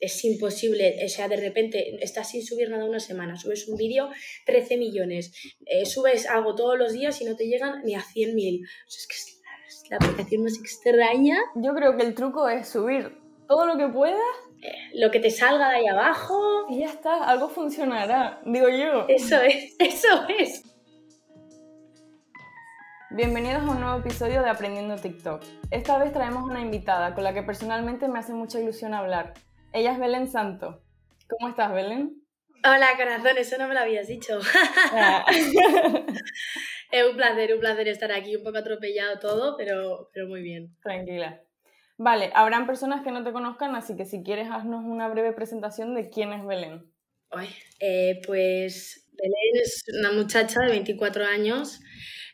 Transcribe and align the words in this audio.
es 0.00 0.24
imposible, 0.24 0.98
o 1.04 1.08
sea, 1.08 1.28
de 1.28 1.36
repente 1.36 1.96
estás 2.02 2.30
sin 2.30 2.44
subir 2.44 2.70
nada 2.70 2.84
una 2.84 3.00
semana, 3.00 3.36
subes 3.36 3.68
un 3.68 3.76
vídeo, 3.76 4.10
13 4.44 4.76
millones, 4.76 5.32
eh, 5.64 5.86
subes 5.86 6.26
algo 6.26 6.54
todos 6.54 6.78
los 6.78 6.92
días 6.92 7.20
y 7.20 7.24
no 7.24 7.36
te 7.36 7.46
llegan 7.46 7.82
ni 7.84 7.94
a 7.94 8.00
100.000. 8.00 8.64
O 8.64 8.90
sea, 8.90 9.00
es 9.00 9.06
que 9.06 9.14
es 9.14 9.90
la, 9.90 9.96
aplicación 9.96 10.42
más 10.42 10.58
extraña. 10.58 11.38
Yo 11.54 11.74
creo 11.74 11.96
que 11.96 12.02
el 12.02 12.14
truco 12.14 12.48
es 12.48 12.68
subir 12.68 13.16
todo 13.48 13.66
lo 13.66 13.76
que 13.76 13.88
puedas. 13.88 14.20
Eh, 14.62 14.72
lo 14.94 15.10
que 15.10 15.20
te 15.20 15.30
salga 15.30 15.68
de 15.70 15.76
ahí 15.76 15.86
abajo. 15.86 16.66
Y 16.68 16.80
ya 16.80 16.86
está, 16.86 17.24
algo 17.24 17.48
funcionará, 17.48 18.40
digo 18.44 18.68
yo. 18.68 19.06
Eso 19.08 19.40
es, 19.40 19.76
eso 19.78 20.26
es. 20.38 20.62
Bienvenidos 23.10 23.62
a 23.62 23.70
un 23.70 23.80
nuevo 23.80 24.00
episodio 24.00 24.42
de 24.42 24.50
Aprendiendo 24.50 24.96
TikTok. 24.96 25.42
Esta 25.70 25.96
vez 25.96 26.12
traemos 26.12 26.44
una 26.44 26.60
invitada 26.60 27.14
con 27.14 27.24
la 27.24 27.32
que 27.32 27.42
personalmente 27.42 28.08
me 28.08 28.18
hace 28.18 28.34
mucha 28.34 28.60
ilusión 28.60 28.92
hablar. 28.92 29.32
Ella 29.76 29.92
es 29.92 29.98
Belén 29.98 30.26
Santo. 30.26 30.82
¿Cómo 31.28 31.50
estás, 31.50 31.70
Belén? 31.70 32.22
Hola, 32.64 32.96
corazón, 32.96 33.36
eso 33.36 33.58
no 33.58 33.68
me 33.68 33.74
lo 33.74 33.80
habías 33.80 34.08
dicho. 34.08 34.38
Ah. 34.90 35.26
es 36.90 37.04
un 37.04 37.14
placer, 37.14 37.52
un 37.52 37.60
placer 37.60 37.86
estar 37.88 38.10
aquí, 38.10 38.36
un 38.36 38.42
poco 38.42 38.56
atropellado 38.56 39.18
todo, 39.18 39.54
pero, 39.58 40.08
pero 40.14 40.28
muy 40.28 40.40
bien. 40.40 40.74
Tranquila. 40.82 41.42
Vale, 41.98 42.30
habrán 42.34 42.66
personas 42.66 43.04
que 43.04 43.10
no 43.10 43.22
te 43.22 43.34
conozcan, 43.34 43.74
así 43.74 43.96
que 43.96 44.06
si 44.06 44.22
quieres, 44.22 44.48
haznos 44.50 44.82
una 44.82 45.08
breve 45.08 45.34
presentación 45.34 45.94
de 45.94 46.08
quién 46.08 46.32
es 46.32 46.46
Belén. 46.46 46.90
Ay, 47.28 47.50
eh, 47.78 48.22
pues 48.26 49.06
Belén 49.12 49.62
es 49.62 49.84
una 49.98 50.12
muchacha 50.12 50.60
de 50.60 50.70
24 50.70 51.26
años 51.26 51.80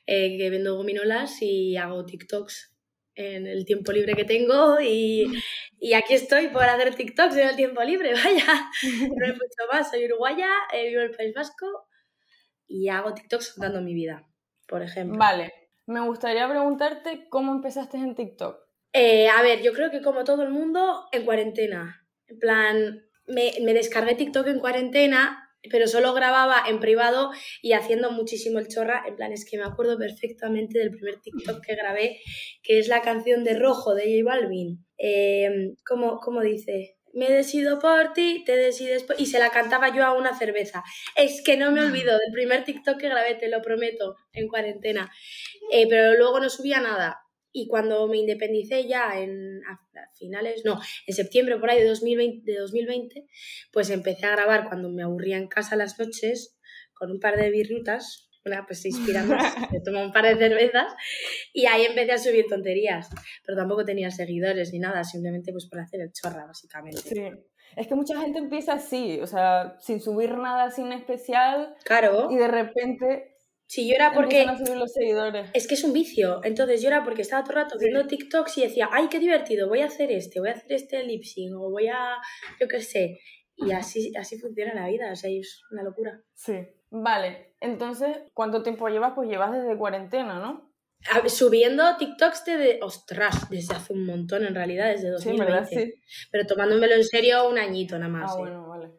eh, 0.07 0.39
que 0.39 0.49
vendo 0.49 0.77
gominolas 0.77 1.43
y 1.43 1.77
hago 1.77 2.07
TikToks 2.07 2.72
en 3.15 3.47
el 3.47 3.65
tiempo 3.65 3.93
libre 3.93 4.15
que 4.15 4.25
tengo 4.25 4.81
y, 4.81 5.27
y, 5.79 5.93
aquí 5.95 6.15
estoy 6.15 6.49
por 6.49 6.63
hacer 6.65 6.95
TikToks 6.95 7.37
en 7.37 7.49
el 7.49 7.57
tiempo 7.57 7.83
libre, 7.83 8.13
vaya, 8.25 8.71
no 8.83 9.27
he 9.27 9.33
mucho 9.33 9.63
más, 9.71 9.91
soy 9.91 10.07
uruguaya, 10.07 10.49
eh, 10.73 10.89
vivo 10.89 11.03
en 11.03 11.11
el 11.11 11.17
País 11.17 11.35
Vasco 11.35 11.67
y 12.67 12.89
hago 12.89 13.15
TikToks 13.15 13.55
contando 13.55 13.83
mi 13.83 13.95
vida, 13.95 14.27
por 14.67 14.83
ejemplo. 14.83 15.19
Vale, 15.19 15.53
me 15.87 16.01
gustaría 16.01 16.49
preguntarte 16.49 17.27
cómo 17.29 17.53
empezaste 17.53 17.99
en 17.99 18.15
TikTok. 18.15 18.57
Eh, 18.93 19.29
a 19.29 19.43
ver, 19.43 19.63
yo 19.63 19.73
creo 19.73 19.91
que 19.91 20.03
como 20.03 20.25
todo 20.25 20.43
el 20.43 20.51
mundo, 20.51 21.07
en 21.13 21.25
cuarentena. 21.25 22.07
En 22.27 22.39
plan, 22.39 23.03
me, 23.27 23.53
me 23.63 23.75
descargué 23.75 24.15
TikTok 24.15 24.47
en 24.47 24.61
cuarentena 24.61 25.52
pero 25.71 25.87
solo 25.87 26.13
grababa 26.15 26.63
en 26.69 26.81
privado 26.81 27.31
y 27.61 27.73
haciendo 27.73 28.11
muchísimo 28.11 28.59
el 28.59 28.69
chorra. 28.69 29.05
En 29.07 29.17
plan, 29.17 29.33
es 29.33 29.45
que 29.49 29.59
me 29.59 29.65
acuerdo 29.65 29.99
perfectamente 29.99 30.79
del 30.79 30.91
primer 30.91 31.21
TikTok 31.21 31.65
que 31.65 31.77
grabé, 31.77 32.21
que 32.63 32.79
es 32.79 32.89
la 32.89 33.03
canción 33.03 33.45
de 33.45 33.59
Rojo 33.59 33.95
de 33.95 34.21
J 34.21 34.25
Balvin. 34.25 34.85
Eh, 34.99 35.75
¿cómo, 35.87 36.41
dice? 36.43 36.97
Me 37.15 37.31
decido 37.31 37.79
por 37.79 38.13
ti, 38.15 38.43
te 38.47 38.57
decides 38.57 39.05
por... 39.05 39.21
Y 39.21 39.27
se 39.27 39.39
la 39.39 39.51
cantaba 39.51 39.95
yo 39.95 40.05
a 40.05 40.15
una 40.15 40.37
cerveza. 40.37 40.83
Es 41.15 41.43
que 41.45 41.57
no 41.57 41.71
me 41.71 41.81
olvido 41.81 42.13
del 42.13 42.33
primer 42.33 42.65
TikTok 42.65 42.99
que 42.99 43.09
grabé, 43.09 43.35
te 43.35 43.49
lo 43.49 43.61
prometo, 43.61 44.17
en 44.33 44.49
cuarentena. 44.49 45.11
Eh, 45.71 45.87
pero 45.89 46.17
luego 46.17 46.41
no 46.41 46.49
subía 46.49 46.81
nada. 46.81 47.22
Y 47.53 47.69
cuando 47.69 48.07
me 48.09 48.17
independicé 48.17 48.87
ya 48.89 49.21
en 49.21 49.61
a 49.67 49.79
finales, 50.19 50.63
no, 50.65 50.81
en 51.07 51.15
septiembre 51.15 51.59
por 51.59 51.71
ahí 51.71 51.81
de 51.81 51.89
2020, 51.89 52.51
de 52.51 52.59
2020, 52.59 53.27
pues 53.73 53.91
empecé 53.91 54.27
a 54.27 54.33
grabar 54.33 54.69
cuando 54.69 54.91
me 54.91 55.03
aburría 55.03 55.37
en 55.37 55.49
casa 55.49 55.77
las 55.77 55.99
noches 55.99 56.59
con 56.95 57.11
un 57.11 57.21
par 57.21 57.37
de 57.37 57.51
birrutas, 57.51 58.31
una 58.45 58.67
pues 58.67 58.83
se 58.83 58.89
inspira 58.89 59.23
más, 59.25 59.55
tomo 59.85 60.03
un 60.03 60.13
par 60.13 60.25
de 60.25 60.37
cervezas 60.37 60.93
y 61.53 61.67
ahí 61.67 61.85
empecé 61.85 62.13
a 62.13 62.19
subir 62.19 62.47
tonterías, 62.49 63.09
pero 63.45 63.59
tampoco 63.59 63.85
tenía 63.85 64.11
seguidores 64.11 64.73
ni 64.73 64.79
nada, 64.79 65.05
simplemente 65.05 65.53
pues 65.53 65.67
para 65.67 65.83
hacer 65.83 66.01
el 66.01 66.13
chorra 66.13 66.47
básicamente. 66.47 67.01
Sí. 67.01 67.23
Es 67.77 67.87
que 67.87 67.95
mucha 67.95 68.21
gente 68.21 68.39
empieza 68.39 68.75
así, 68.75 69.19
o 69.21 69.27
sea, 69.27 69.77
sin 69.81 70.01
subir 70.01 70.37
nada, 70.37 70.71
sin 70.71 70.93
especial. 70.93 71.75
Claro. 71.85 72.29
Y 72.31 72.37
de 72.37 72.49
repente 72.49 73.32
Sí, 73.67 73.89
yo 73.89 73.95
era 73.95 74.13
porque... 74.13 74.45
los 74.45 74.93
seguidores. 74.93 75.51
Es 75.55 75.67
que 75.67 75.75
es 75.75 75.85
un 75.85 75.93
vicio. 75.93 76.41
Entonces 76.45 76.83
yo 76.83 76.89
era 76.89 77.05
porque 77.05 77.23
estaba 77.23 77.43
todo 77.43 77.57
el 77.57 77.65
rato 77.65 77.79
viendo 77.79 78.07
TikToks 78.07 78.59
y 78.59 78.63
decía, 78.63 78.89
ay, 78.93 79.09
qué 79.09 79.19
divertido, 79.19 79.69
voy 79.69 79.81
a 79.81 79.87
hacer 79.87 80.13
este, 80.13 80.41
voy 80.41 80.51
a 80.51 80.53
hacer 80.53 80.73
este 80.73 81.05
lip 81.05 81.23
sync 81.23 81.55
o 81.57 81.71
voy 81.71 81.89
a, 81.89 82.19
yo 82.61 82.69
qué 82.69 82.81
sé. 82.81 83.19
Y 83.57 83.73
así, 83.73 84.13
así 84.19 84.39
funciona 84.39 84.75
la 84.75 84.89
vida, 84.89 85.13
o 85.13 85.17
sea, 85.17 85.31
es 85.31 85.61
una 85.71 85.83
locura. 85.83 86.21
Sí. 86.35 86.55
Vale, 86.91 87.55
entonces, 87.61 88.19
¿cuánto 88.35 88.63
tiempo 88.63 88.89
llevas? 88.89 89.13
Pues 89.15 89.29
llevas 89.29 89.53
desde 89.53 89.79
cuarentena, 89.79 90.39
¿no? 90.39 90.73
subiendo 91.27 91.97
TikToks 91.97 92.45
desde, 92.45 92.79
ostras, 92.83 93.49
desde 93.51 93.75
hace 93.75 93.93
un 93.93 94.07
montón 94.07 94.45
en 94.45 94.55
realidad, 94.55 94.91
desde 94.91 95.11
2020. 95.11 95.67
Sí, 95.67 95.77
sí. 95.77 95.95
Pero 96.31 96.47
tomándomelo 96.47 96.95
en 96.95 97.05
serio 97.05 97.49
un 97.49 97.59
añito 97.59 97.99
nada 97.99 98.11
más. 98.11 98.33
Ah, 98.33 98.39
bueno, 98.39 98.69
vale. 98.69 98.93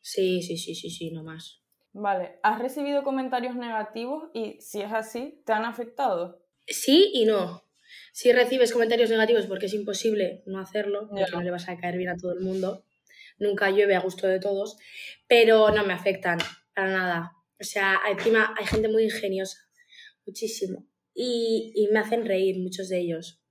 Sí, 0.00 0.42
sí, 0.42 0.56
sí, 0.56 0.74
sí, 0.74 0.90
sí, 0.90 1.10
no 1.10 1.22
más. 1.22 1.59
Vale, 1.92 2.38
¿has 2.42 2.58
recibido 2.60 3.02
comentarios 3.02 3.56
negativos 3.56 4.30
y 4.32 4.60
si 4.60 4.80
es 4.80 4.92
así, 4.92 5.42
te 5.44 5.52
han 5.52 5.64
afectado? 5.64 6.44
Sí 6.66 7.10
y 7.14 7.24
no. 7.24 7.64
Si 8.12 8.32
recibes 8.32 8.72
comentarios 8.72 9.10
negativos 9.10 9.46
porque 9.46 9.66
es 9.66 9.74
imposible 9.74 10.42
no 10.46 10.60
hacerlo, 10.60 11.08
porque 11.08 11.24
no 11.32 11.42
le 11.42 11.50
vas 11.50 11.68
a 11.68 11.76
caer 11.76 11.96
bien 11.96 12.10
a 12.10 12.16
todo 12.16 12.32
el 12.32 12.40
mundo, 12.40 12.84
nunca 13.38 13.70
llueve 13.70 13.96
a 13.96 14.00
gusto 14.00 14.28
de 14.28 14.38
todos, 14.38 14.76
pero 15.26 15.70
no 15.70 15.84
me 15.84 15.92
afectan 15.92 16.38
para 16.74 16.92
nada. 16.92 17.32
O 17.60 17.64
sea, 17.64 17.98
encima 18.08 18.54
hay 18.56 18.66
gente 18.66 18.88
muy 18.88 19.04
ingeniosa, 19.04 19.58
muchísimo, 20.24 20.86
y, 21.12 21.72
y 21.74 21.88
me 21.88 21.98
hacen 21.98 22.24
reír 22.24 22.58
muchos 22.60 22.88
de 22.88 23.00
ellos. 23.00 23.42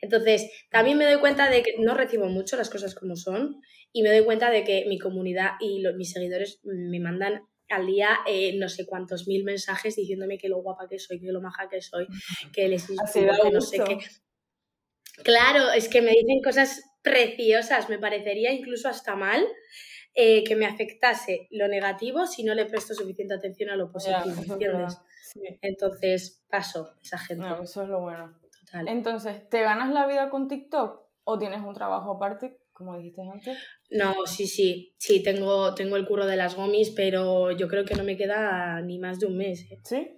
Entonces, 0.00 0.50
también 0.70 0.98
me 0.98 1.04
doy 1.04 1.20
cuenta 1.20 1.50
de 1.50 1.62
que 1.62 1.74
no 1.78 1.94
recibo 1.94 2.26
mucho 2.26 2.56
las 2.56 2.70
cosas 2.70 2.94
como 2.94 3.14
son 3.14 3.60
y 3.92 4.02
me 4.02 4.10
doy 4.10 4.24
cuenta 4.24 4.50
de 4.50 4.64
que 4.64 4.86
mi 4.88 4.98
comunidad 4.98 5.52
y 5.60 5.80
los, 5.80 5.94
mis 5.96 6.12
seguidores 6.12 6.60
me 6.64 7.00
mandan 7.00 7.42
al 7.70 7.86
día 7.86 8.18
eh, 8.26 8.56
no 8.56 8.68
sé 8.68 8.86
cuántos 8.86 9.26
mil 9.26 9.44
mensajes 9.44 9.96
diciéndome 9.96 10.38
que 10.38 10.48
lo 10.48 10.62
guapa 10.62 10.88
que 10.88 10.98
soy, 10.98 11.20
que 11.20 11.32
lo 11.32 11.40
maja 11.40 11.68
que 11.68 11.80
soy, 11.80 12.06
que 12.52 12.68
les 12.68 12.86
que 12.86 13.50
no 13.52 13.60
sé 13.60 13.78
qué. 13.84 13.98
Claro, 15.22 15.70
es 15.72 15.88
que 15.88 16.02
me 16.02 16.12
dicen 16.12 16.40
cosas 16.42 16.82
preciosas, 17.02 17.88
me 17.88 17.98
parecería 17.98 18.52
incluso 18.52 18.88
hasta 18.88 19.16
mal 19.16 19.46
eh, 20.14 20.44
que 20.44 20.56
me 20.56 20.66
afectase 20.66 21.46
lo 21.50 21.68
negativo 21.68 22.26
si 22.26 22.42
no 22.42 22.54
le 22.54 22.66
presto 22.66 22.94
suficiente 22.94 23.34
atención 23.34 23.70
a 23.70 23.76
lo 23.76 23.90
positivo, 23.90 24.34
¿entiendes? 24.52 24.98
Entonces, 25.62 26.44
paso 26.48 26.94
esa 27.02 27.18
gente. 27.18 27.46
eso 27.62 27.82
es 27.82 27.88
lo 27.88 28.00
bueno. 28.00 28.38
Total. 28.60 28.88
Entonces, 28.88 29.48
¿te 29.48 29.62
ganas 29.62 29.90
la 29.92 30.06
vida 30.06 30.30
con 30.30 30.48
TikTok 30.48 31.00
o 31.24 31.38
tienes 31.38 31.60
un 31.60 31.74
trabajo 31.74 32.12
aparte? 32.12 32.59
Como 32.80 32.96
dijiste 32.96 33.22
antes. 33.22 33.58
No, 33.90 34.14
sí, 34.26 34.46
sí, 34.46 34.94
sí, 34.98 35.22
tengo, 35.22 35.74
tengo 35.74 35.96
el 35.96 36.06
curro 36.06 36.26
de 36.26 36.36
las 36.36 36.56
gomis, 36.56 36.90
pero 36.90 37.52
yo 37.52 37.68
creo 37.68 37.84
que 37.84 37.94
no 37.94 38.04
me 38.04 38.16
queda 38.16 38.80
ni 38.80 38.98
más 38.98 39.20
de 39.20 39.26
un 39.26 39.36
mes. 39.36 39.70
¿eh? 39.70 39.78
¿Sí? 39.84 40.08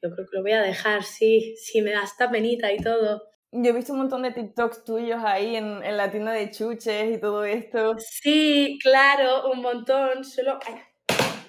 Yo 0.00 0.10
creo 0.14 0.26
que 0.26 0.36
lo 0.36 0.42
voy 0.42 0.52
a 0.52 0.62
dejar, 0.62 1.02
sí, 1.02 1.54
sí, 1.56 1.82
me 1.82 1.90
da 1.90 2.04
esta 2.04 2.30
penita 2.30 2.72
y 2.72 2.78
todo. 2.78 3.22
Yo 3.50 3.70
he 3.70 3.72
visto 3.72 3.92
un 3.92 3.98
montón 4.00 4.22
de 4.22 4.30
TikToks 4.30 4.84
tuyos 4.84 5.20
ahí 5.24 5.56
en, 5.56 5.82
en 5.84 5.96
la 5.96 6.10
tienda 6.10 6.32
de 6.32 6.50
chuches 6.50 7.16
y 7.16 7.20
todo 7.20 7.44
esto. 7.44 7.96
Sí, 7.98 8.78
claro, 8.82 9.50
un 9.50 9.60
montón. 9.60 10.24
Solo 10.24 10.58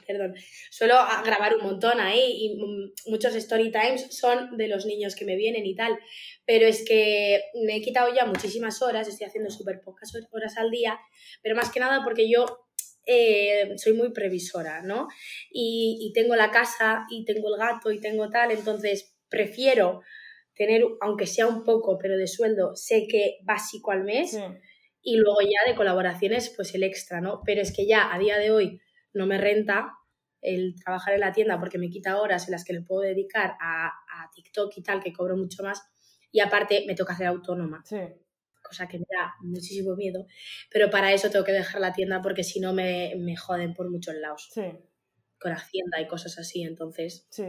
perdón, 0.06 0.36
suelo 0.70 0.96
grabar 1.24 1.56
un 1.56 1.64
montón 1.64 2.00
ahí 2.00 2.46
y 2.46 2.58
muchos 3.10 3.36
story 3.36 3.72
times 3.72 4.08
son 4.10 4.58
de 4.58 4.68
los 4.68 4.86
niños 4.86 5.16
que 5.16 5.26
me 5.26 5.36
vienen 5.36 5.66
y 5.66 5.76
tal, 5.76 5.98
pero 6.46 6.66
es 6.68 6.86
que 6.86 7.42
me 7.66 7.78
he 7.78 7.82
quitado 7.82 8.14
ya 8.14 8.26
muchísimas 8.26 8.82
horas, 8.82 9.08
estoy 9.08 9.28
haciendo 9.28 9.50
súper 9.50 9.82
pocas 9.82 10.12
horas 10.32 10.58
al 10.58 10.72
día, 10.72 11.00
pero 11.42 11.56
más 11.56 11.72
que 11.72 11.80
nada 11.80 12.04
porque 12.04 12.30
yo 12.30 12.46
eh, 13.06 13.74
soy 13.78 13.94
muy 13.94 14.12
previsora, 14.12 14.82
¿no? 14.82 15.08
Y, 15.52 15.98
y, 16.02 16.14
tengo 16.14 16.36
la 16.36 16.50
casa 16.50 17.06
y 17.10 17.24
tengo 17.24 17.54
el 17.54 17.60
gato 17.60 17.92
y 17.92 18.02
tengo 18.02 18.30
tal, 18.30 18.52
entonces 18.52 19.16
prefiero 19.30 20.02
tener, 20.56 20.84
aunque 21.02 21.28
sea 21.28 21.48
un 21.48 21.64
poco, 21.64 21.98
pero 21.98 22.18
de 22.18 22.28
sueldo, 22.28 22.76
sé 22.76 23.08
que 23.08 23.38
básico 23.44 23.92
al 23.92 24.04
mes. 24.04 24.38
Y 25.02 25.18
luego 25.18 25.42
ya 25.42 25.70
de 25.70 25.76
colaboraciones, 25.76 26.52
pues 26.56 26.74
el 26.74 26.84
extra, 26.84 27.22
¿no? 27.22 27.42
Pero 27.46 27.62
es 27.62 27.76
que 27.76 27.86
ya 27.86 28.12
a 28.12 28.18
día 28.18 28.40
de 28.40 28.50
hoy 28.50 28.82
no 29.16 29.26
me 29.26 29.38
renta 29.38 29.94
el 30.42 30.76
trabajar 30.76 31.16
en 31.16 31.22
la 31.22 31.32
tienda 31.34 31.60
porque 31.60 31.78
me 31.78 31.90
quita 31.90 32.22
horas 32.22 32.48
en 32.48 32.52
las 32.52 32.64
que 32.64 32.74
le 32.74 32.82
puedo 32.82 33.02
dedicar 33.02 33.56
a, 33.60 33.88
a 33.88 34.30
TikTok 34.34 34.72
y 34.78 34.84
tal, 34.84 35.02
que 35.02 35.12
cobro 35.12 35.36
mucho 35.36 35.64
más. 35.64 35.82
Y 36.32 36.40
aparte 36.40 36.84
me 36.86 36.96
toca 36.96 37.14
hacer 37.14 37.28
autónoma. 37.28 37.84
Cosa 38.62 38.88
que 38.88 39.00
me 39.00 39.06
da 39.10 39.36
muchísimo 39.42 39.96
miedo. 39.96 40.26
Pero 40.72 40.90
para 40.90 41.14
eso 41.14 41.30
tengo 41.30 41.46
que 41.46 41.52
dejar 41.52 41.82
la 41.82 41.94
tienda 41.94 42.22
porque 42.22 42.44
si 42.44 42.60
no 42.60 42.74
me, 42.74 43.14
me 43.18 43.36
joden 43.36 43.74
por 43.74 43.90
muchos 43.90 44.16
lados. 44.16 44.50
Sí. 44.52 44.64
Con 45.40 45.52
Hacienda 45.54 46.02
y 46.02 46.08
cosas 46.08 46.38
así. 46.38 46.64
Entonces 46.64 47.28
sí. 47.30 47.46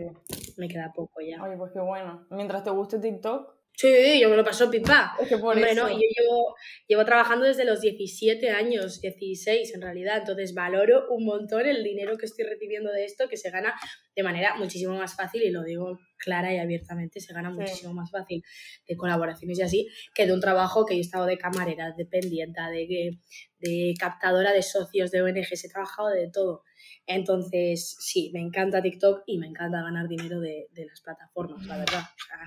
me 0.57 0.69
queda 0.69 0.93
poco 0.95 1.21
ya. 1.21 1.43
Oye, 1.43 1.57
pues 1.57 1.73
qué 1.73 1.81
bueno. 1.81 2.27
Mientras 2.31 2.63
te 2.63 2.71
guste 2.71 2.99
TikTok, 2.99 3.56
Sí, 3.77 4.19
yo 4.19 4.31
me 4.31 4.37
lo 4.37 4.45
paso 4.45 4.71
pipa. 4.71 5.15
Es 5.21 5.29
que 5.29 5.37
por 5.37 5.57
eso. 5.59 5.89
yo 5.89 5.99
llevo, 5.99 6.57
llevo 6.89 7.05
trabajando 7.05 7.45
desde 7.45 7.67
los 7.67 7.83
17 7.83 8.49
años, 8.49 9.03
16 9.03 9.75
en 9.75 9.83
realidad, 9.83 10.19
entonces 10.21 10.55
valoro 10.55 11.07
un 11.11 11.27
montón 11.27 11.67
el 11.67 11.85
dinero 11.85 12.17
que 12.17 12.25
estoy 12.25 12.47
recibiendo 12.47 12.91
de 12.91 13.05
esto, 13.05 13.29
que 13.29 13.37
se 13.37 13.51
gana 13.51 13.75
de 14.15 14.23
manera 14.23 14.57
muchísimo 14.57 14.97
más 14.97 15.15
fácil, 15.15 15.43
y 15.43 15.51
lo 15.51 15.63
digo 15.63 15.99
clara 16.17 16.55
y 16.55 16.59
abiertamente, 16.59 17.21
se 17.21 17.35
gana 17.35 17.51
muchísimo 17.51 17.93
más 17.93 18.11
fácil 18.11 18.43
de 18.89 18.97
colaboraciones 18.97 19.59
y 19.59 19.63
así, 19.63 19.89
que 20.15 20.25
de 20.25 20.33
un 20.33 20.41
trabajo 20.41 20.87
que 20.87 20.95
yo 20.95 20.99
he 20.99 21.03
estado 21.03 21.27
de 21.27 21.37
camarera, 21.37 21.93
dependiente, 21.95 22.61
de, 22.71 23.19
de 23.59 23.95
captadora 24.01 24.53
de 24.53 24.63
socios, 24.63 25.11
de 25.11 25.23
ONGs, 25.23 25.65
he 25.65 25.69
trabajado 25.69 26.09
de 26.09 26.31
todo. 26.33 26.63
Entonces, 27.07 27.97
sí, 28.01 28.31
me 28.35 28.41
encanta 28.41 28.83
TikTok 28.83 29.23
y 29.27 29.39
me 29.39 29.47
encanta 29.47 29.83
ganar 29.83 30.09
dinero 30.09 30.41
de, 30.41 30.69
de 30.73 30.87
las 30.87 31.01
plataformas, 31.01 31.65
la 31.67 31.79
verdad. 31.79 32.03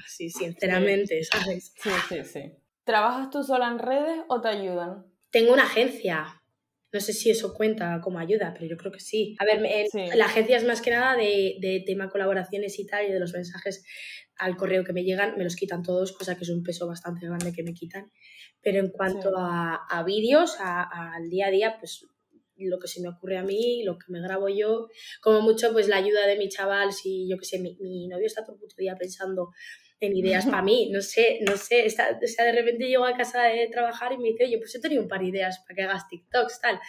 sí, 0.08 0.30
sinceramente, 0.30 1.24
¿sabes? 1.24 1.74
Sí, 1.82 1.90
sí, 2.10 2.24
sí. 2.24 2.52
¿Trabajas 2.84 3.30
tú 3.30 3.44
sola 3.44 3.70
en 3.70 3.80
redes 3.80 4.22
o 4.28 4.42
te 4.42 4.50
ayudan? 4.50 5.06
Tengo 5.32 5.54
una 5.54 5.64
agencia, 5.64 6.42
no 6.92 7.00
sé 7.00 7.14
si 7.14 7.30
eso 7.30 7.54
cuenta 7.54 8.02
como 8.02 8.20
ayuda, 8.20 8.52
pero 8.54 8.66
yo 8.66 8.78
creo 8.78 8.92
que 8.92 9.00
sí. 9.00 9.36
A 9.40 9.46
ver, 9.46 9.62
la 10.16 10.26
agencia 10.26 10.58
es 10.58 10.64
más 10.66 10.82
que 10.82 10.90
nada 10.90 11.16
de, 11.16 11.58
de, 11.60 11.84
tema 11.86 12.10
colaboraciones 12.10 12.80
y 12.80 12.86
tal, 12.88 13.06
y 13.06 13.12
de 13.12 13.20
los 13.20 13.34
mensajes 13.34 13.86
al 14.38 14.58
correo 14.58 14.84
que 14.84 14.94
me 14.94 15.04
llegan, 15.04 15.38
me 15.38 15.44
los 15.44 15.56
quitan 15.56 15.84
todos, 15.84 16.14
cosa 16.14 16.36
que 16.36 16.46
es 16.46 16.50
un 16.50 16.64
peso 16.64 16.88
bastante 16.88 17.28
grande 17.28 17.54
que 17.54 17.62
me 17.62 17.74
quitan. 17.74 18.12
Pero 18.62 18.80
en 18.80 18.90
cuanto 18.90 19.38
a, 19.38 19.86
a 19.88 20.04
vídeos, 20.04 20.58
al 20.60 21.30
día 21.30 21.48
a 21.48 21.52
día, 21.52 21.78
pues 21.80 22.08
lo 22.68 22.80
que 22.80 22.88
se 22.88 23.02
me 23.02 23.10
ocurre 23.10 23.38
a 23.38 23.44
mí, 23.44 23.84
lo 23.84 23.98
que 23.98 24.12
me 24.12 24.22
grabo 24.22 24.50
yo, 24.50 24.88
como 25.22 25.42
mucho, 25.42 25.72
pues 25.72 25.88
la 25.88 25.98
ayuda 25.98 26.28
de 26.28 26.38
mi 26.38 26.50
chaval, 26.50 26.94
si 26.94 27.28
yo 27.30 27.38
que 27.38 27.46
sé, 27.46 27.60
mi, 27.60 27.78
mi 27.80 28.08
novio 28.08 28.28
está 28.28 28.44
todo 28.44 28.56
el 28.56 28.60
puto 28.60 28.76
día 28.78 28.96
pensando 28.96 29.52
en 30.02 30.16
ideas 30.16 30.46
para 30.46 30.62
mí, 30.62 30.90
no 30.92 31.02
sé, 31.02 31.40
no 31.46 31.58
sé, 31.58 31.86
está, 31.86 32.18
o 32.24 32.28
sea, 32.28 32.46
de 32.46 32.54
repente 32.54 32.88
llego 32.88 33.06
a 33.06 33.18
casa 33.18 33.44
de 33.44 33.68
trabajar 33.68 34.14
y 34.14 34.18
me 34.18 34.30
dice, 34.30 34.46
oye, 34.46 34.58
pues 34.58 34.74
he 34.76 34.80
tenido 34.80 35.02
un 35.02 35.10
par 35.10 35.20
de 35.20 35.28
ideas 35.28 35.60
para 35.60 35.76
que 35.76 35.82
hagas 35.84 36.08
TikToks, 36.08 36.62
tal. 36.62 36.80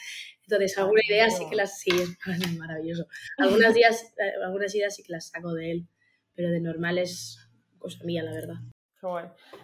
Entonces, 0.43 0.79
alguna 0.79 1.01
idea 1.07 1.29
sí 1.29 1.45
que 1.49 1.57
las, 1.57 1.79
sí, 1.81 1.91
es 1.91 2.19
maravilloso. 2.59 3.07
Algunas, 3.39 3.75
días, 3.75 4.15
eh, 4.19 4.33
algunas 4.45 4.75
ideas 4.75 4.95
sí 4.95 5.03
que 5.03 5.13
las 5.13 5.29
saco 5.29 5.55
de 5.55 5.73
él, 5.73 5.89
pero 6.35 6.51
de 6.51 6.61
normal 6.61 6.99
es 6.99 7.39
cosa 7.79 8.05
mía, 8.05 8.23
la 8.23 8.33
verdad. 8.33 8.57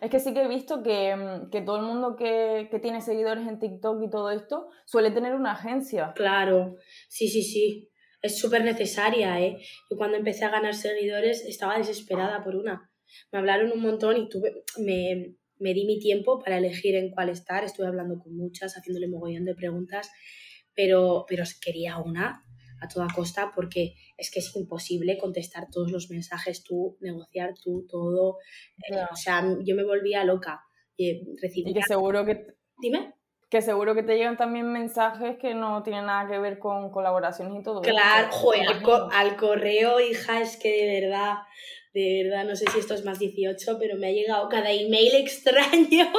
Es 0.01 0.11
que 0.11 0.19
sí 0.19 0.33
que 0.33 0.43
he 0.43 0.49
visto 0.49 0.83
que, 0.83 1.15
mm, 1.15 1.51
que 1.51 1.61
todo 1.61 1.77
el 1.77 1.83
mundo 1.83 2.17
que, 2.17 2.69
que, 2.71 2.79
tiene 2.79 3.01
seguidores 3.01 3.47
en 3.47 3.59
TikTok 3.59 4.03
y 4.03 4.11
todo 4.11 4.31
esto 4.31 4.69
suele 4.85 5.11
tener 5.11 5.35
una 5.35 5.53
agencia. 5.53 6.13
Claro, 6.15 6.77
sí, 7.09 7.29
sí, 7.29 7.43
sí. 7.43 7.91
Es 8.23 8.39
súper 8.39 8.65
necesaria, 8.65 9.41
¿eh? 9.41 9.59
Yo 9.91 9.97
cuando 9.97 10.17
empecé 10.17 10.45
a 10.47 10.51
ganar 10.51 10.75
seguidores 10.75 11.45
estaba 11.45 11.77
desesperada 11.79 12.43
por 12.43 12.57
una 12.57 12.91
me 13.33 13.39
hablaron 13.39 13.73
un 13.73 13.83
montón 13.83 14.17
y 14.17 14.29
tuve, 14.29 14.65
me, 14.79 15.35
me 15.59 15.75
di 15.75 15.87
mi 15.87 15.99
tiempo 15.99 16.39
para 16.39 16.59
elegir 16.59 16.95
en 16.95 17.11
cuál 17.11 17.29
estar. 17.29 17.65
Estuve 17.65 17.87
hablando 17.87 18.19
con 18.19 18.37
muchas, 18.37 18.75
haciéndole 18.77 19.09
mogollón 19.09 19.45
de 19.45 19.55
preguntas, 19.55 20.11
pero, 20.75 21.25
pero 21.29 21.45
quería 21.61 21.99
una 21.99 22.45
a 22.81 22.89
toda 22.89 23.09
costa 23.15 23.53
porque 23.55 23.95
es 24.17 24.31
que 24.31 24.41
es 24.41 24.55
imposible 24.57 25.19
contestar 25.19 25.69
todos 25.71 25.91
los 25.91 26.11
mensajes 26.11 26.63
tú, 26.63 26.97
negociar 27.01 27.55
tú 27.63 27.87
todo. 27.89 28.39
Eh, 28.91 28.97
o 29.11 29.17
sea, 29.17 29.45
yo 29.65 29.77
me 29.77 29.85
volvía 29.85 30.25
loca. 30.25 30.63
Y, 30.97 31.37
recibía... 31.41 31.71
y 31.71 31.75
que 31.75 31.83
seguro 31.83 32.25
que... 32.25 32.47
Dime. 32.79 33.15
Que 33.49 33.63
seguro 33.63 33.95
que 33.95 34.03
te 34.03 34.17
llegan 34.17 34.37
también 34.37 34.73
mensajes 34.73 35.39
que 35.39 35.55
no 35.55 35.83
tienen 35.83 36.07
nada 36.07 36.29
que 36.29 36.39
ver 36.39 36.59
con 36.59 36.91
colaboraciones 36.91 37.61
y 37.61 37.63
todo. 37.63 37.81
Claro, 37.81 38.29
joder, 38.33 38.67
al, 39.13 39.37
correo, 39.37 40.01
hija, 40.01 40.41
es 40.41 40.57
que 40.57 40.69
de 40.69 41.01
verdad 41.01 41.37
de 41.97 42.25
verdad, 42.25 42.45
no 42.45 42.55
sé 42.55 42.67
si 42.71 42.79
esto 42.79 42.93
es 42.93 43.07
más 43.07 43.19
18, 43.19 43.79
pero 43.81 43.97
me 43.97 44.09
ha 44.09 44.13
llegado 44.13 44.51
cada 44.51 44.71
email 44.71 45.15
extraño 45.15 46.13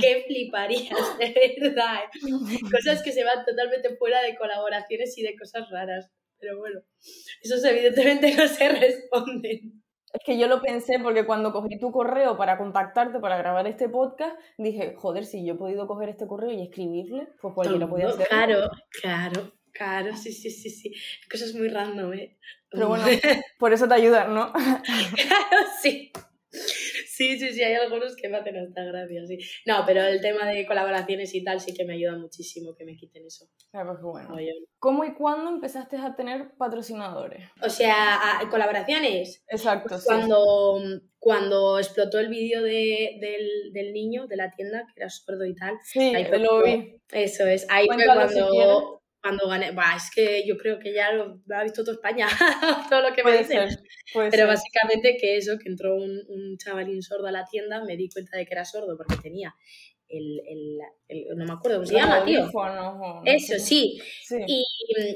que 0.00 0.24
fliparías, 0.26 1.18
de 1.18 1.58
verdad. 1.60 1.96
¿eh? 2.04 2.58
Cosas 2.72 3.02
que 3.02 3.12
se 3.12 3.22
van 3.22 3.44
totalmente 3.44 3.94
fuera 3.96 4.22
de 4.22 4.34
colaboraciones 4.36 5.18
y 5.18 5.22
de 5.22 5.36
cosas 5.36 5.68
raras. 5.70 6.10
Pero 6.42 6.58
bueno, 6.58 6.80
esos 7.40 7.62
evidentemente 7.64 8.34
no 8.34 8.48
se 8.48 8.68
responden. 8.68 9.80
Es 10.12 10.20
que 10.26 10.36
yo 10.36 10.48
lo 10.48 10.60
pensé 10.60 10.98
porque 11.00 11.24
cuando 11.24 11.52
cogí 11.52 11.78
tu 11.78 11.92
correo 11.92 12.36
para 12.36 12.58
contactarte 12.58 13.20
para 13.20 13.38
grabar 13.38 13.68
este 13.68 13.88
podcast, 13.88 14.36
dije, 14.58 14.94
joder, 14.96 15.24
si 15.24 15.46
yo 15.46 15.54
he 15.54 15.56
podido 15.56 15.86
coger 15.86 16.08
este 16.08 16.26
correo 16.26 16.50
y 16.50 16.62
escribirle, 16.62 17.28
pues 17.40 17.54
cualquiera 17.54 17.88
podía 17.88 18.08
hacer. 18.08 18.26
Claro, 18.26 18.68
claro, 19.00 19.52
claro, 19.70 20.16
sí, 20.16 20.32
sí, 20.32 20.50
sí, 20.50 20.68
sí. 20.68 20.92
Cosas 21.30 21.54
muy 21.54 21.68
random, 21.68 22.12
¿eh? 22.12 22.36
Pero 22.68 22.88
bueno, 22.88 23.04
por 23.58 23.72
eso 23.72 23.86
te 23.86 23.94
ayudan, 23.94 24.34
¿no? 24.34 24.52
claro, 24.52 25.66
sí. 25.80 26.10
Sí, 27.14 27.38
sí, 27.38 27.52
sí, 27.52 27.62
hay 27.62 27.74
algunos 27.74 28.16
que 28.16 28.26
me 28.30 28.38
hacen 28.38 28.56
hasta 28.56 28.84
gracia, 28.84 29.26
sí. 29.26 29.36
No, 29.66 29.84
pero 29.84 30.02
el 30.02 30.22
tema 30.22 30.46
de 30.46 30.66
colaboraciones 30.66 31.34
y 31.34 31.44
tal 31.44 31.60
sí 31.60 31.74
que 31.74 31.84
me 31.84 31.92
ayuda 31.92 32.16
muchísimo 32.16 32.74
que 32.74 32.86
me 32.86 32.96
quiten 32.96 33.26
eso. 33.26 33.44
Claro, 33.70 33.98
pues 34.00 34.02
bueno. 34.02 34.36
¿Cómo 34.78 35.04
y 35.04 35.12
cuándo 35.12 35.50
empezaste 35.50 35.98
a 35.98 36.16
tener 36.16 36.52
patrocinadores? 36.56 37.50
O 37.60 37.68
sea, 37.68 38.40
colaboraciones. 38.50 39.44
Exacto, 39.46 39.90
pues 39.90 40.04
Cuando, 40.06 40.80
cuando 41.18 41.78
explotó 41.78 42.18
el 42.18 42.28
vídeo 42.28 42.62
de, 42.62 43.18
del, 43.20 43.74
del, 43.74 43.92
niño 43.92 44.26
de 44.26 44.36
la 44.36 44.50
tienda, 44.50 44.86
que 44.86 45.02
era 45.02 45.10
sordo 45.10 45.44
y 45.44 45.54
tal. 45.54 45.74
Sí, 45.82 46.14
ahí 46.14 46.26
lo 46.30 46.62
vi. 46.62 46.98
Eso 47.10 47.46
es, 47.46 47.66
ahí 47.68 47.88
fue 47.92 48.06
cuando 48.06 49.01
cuando 49.22 49.48
gané, 49.48 49.70
bah, 49.70 49.94
es 49.96 50.10
que 50.12 50.44
yo 50.46 50.58
creo 50.58 50.78
que 50.80 50.92
ya 50.92 51.12
lo, 51.12 51.40
ha 51.54 51.62
visto 51.62 51.84
toda 51.84 51.94
España, 51.94 52.26
todo 52.90 53.08
lo 53.08 53.14
que 53.14 53.22
me 53.22 53.38
dicen. 53.38 53.68
Pero 54.30 54.46
básicamente 54.48 55.16
que 55.16 55.36
eso, 55.36 55.58
que 55.58 55.68
entró 55.68 55.94
un, 55.94 56.22
un, 56.28 56.58
chavalín 56.58 57.02
sordo 57.02 57.28
a 57.28 57.32
la 57.32 57.44
tienda, 57.44 57.84
me 57.84 57.96
di 57.96 58.08
cuenta 58.10 58.36
de 58.36 58.44
que 58.44 58.52
era 58.52 58.64
sordo 58.64 58.96
porque 58.96 59.16
tenía 59.22 59.54
el, 60.12 60.42
el, 61.08 61.36
no 61.36 61.44
me 61.44 61.52
acuerdo 61.52 61.78
cómo 61.78 61.86
se 61.86 61.94
llama, 61.94 62.24
tío. 62.24 62.50
eso, 63.24 63.58
sí. 63.58 64.00
Y, 64.46 64.64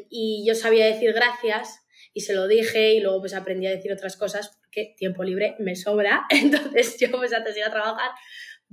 y, 0.09 0.45
yo 0.47 0.55
sabía 0.55 0.87
decir 0.87 1.13
gracias 1.13 1.81
y 2.15 2.23
se 2.23 2.35
lo 2.35 2.47
dije 2.47 2.95
y 2.95 3.01
luego 3.01 3.21
pues 3.21 3.35
aprendí 3.35 3.67
a 3.67 3.71
decir 3.71 3.93
otras 3.93 4.17
cosas 4.17 4.57
porque 4.61 4.95
tiempo 4.97 5.23
libre 5.23 5.57
me 5.59 5.77
sobra. 5.77 6.27
Entonces 6.31 6.97
yo 6.99 7.11
pues 7.11 7.33
antes 7.33 7.55
de 7.55 7.61
ir 7.61 7.67
a 7.67 7.71
trabajar 7.71 8.11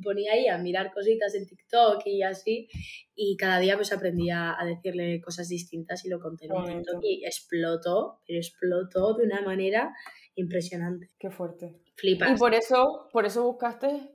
ponía 0.02 0.34
ahí 0.34 0.48
a 0.48 0.58
mirar 0.58 0.92
cositas 0.94 1.36
en 1.36 1.46
TikTok 1.46 2.02
y 2.06 2.24
así, 2.24 2.68
y 3.16 3.38
cada 3.38 3.60
día 3.60 3.76
pues 3.76 3.92
aprendía 3.92 4.56
a 4.60 4.66
decirle 4.66 5.22
cosas 5.22 5.50
distintas 5.50 6.06
y 6.06 6.10
lo 6.10 6.20
conté 6.20 6.46
en 6.46 6.52
TikTok 6.52 7.04
y 7.04 7.26
explotó, 7.26 8.22
pero 8.26 8.40
explotó 8.40 9.14
de 9.16 9.26
una 9.26 9.42
manera 9.42 9.94
impresionante. 10.36 11.10
Qué 11.20 11.30
fuerte. 11.30 11.80
Flipas. 11.96 12.32
Y 12.32 12.40
por 12.40 12.54
eso, 12.56 13.08
por 13.12 13.26
eso 13.26 13.44
buscaste 13.44 14.13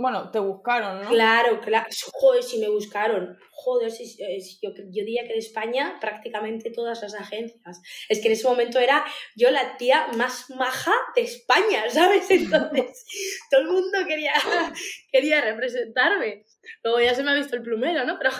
bueno, 0.00 0.30
te 0.30 0.38
buscaron, 0.38 1.02
¿no? 1.02 1.08
Claro, 1.08 1.60
claro. 1.60 1.86
Joder, 2.12 2.42
si 2.42 2.58
me 2.58 2.68
buscaron. 2.68 3.38
Joder, 3.50 3.90
si, 3.90 4.16
yo, 4.62 4.70
yo, 4.70 5.04
diría 5.04 5.22
que 5.24 5.34
de 5.34 5.38
España 5.38 5.98
prácticamente 6.00 6.70
todas 6.70 7.02
las 7.02 7.14
agencias. 7.14 7.80
Es 8.08 8.20
que 8.20 8.28
en 8.28 8.32
ese 8.32 8.48
momento 8.48 8.78
era 8.78 9.04
yo 9.36 9.50
la 9.50 9.76
tía 9.76 10.08
más 10.16 10.50
maja 10.50 10.92
de 11.14 11.22
España, 11.22 11.84
¿sabes? 11.90 12.30
Entonces, 12.30 13.04
todo 13.50 13.60
el 13.60 13.66
mundo 13.68 13.98
quería, 14.06 14.32
quería 15.12 15.40
representarme. 15.42 16.44
Luego 16.82 17.00
ya 17.00 17.14
se 17.14 17.22
me 17.22 17.30
ha 17.30 17.34
visto 17.34 17.56
el 17.56 17.62
plumero, 17.62 18.04
¿no? 18.04 18.18
Pero 18.18 18.30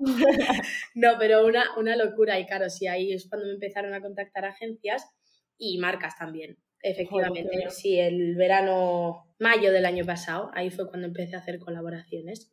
no, 0.94 1.18
pero 1.18 1.46
una, 1.46 1.76
una 1.76 1.96
locura. 1.96 2.38
Y 2.38 2.46
claro, 2.46 2.70
sí, 2.70 2.86
ahí 2.86 3.12
es 3.12 3.28
cuando 3.28 3.46
me 3.46 3.54
empezaron 3.54 3.94
a 3.94 4.00
contactar 4.00 4.44
agencias 4.44 5.04
y 5.58 5.78
marcas 5.78 6.16
también. 6.16 6.58
Efectivamente, 6.82 7.70
sí, 7.70 7.98
el 7.98 8.36
verano, 8.36 9.26
mayo 9.38 9.72
del 9.72 9.84
año 9.84 10.04
pasado, 10.04 10.50
ahí 10.54 10.70
fue 10.70 10.88
cuando 10.88 11.06
empecé 11.06 11.34
a 11.36 11.40
hacer 11.40 11.58
colaboraciones. 11.58 12.52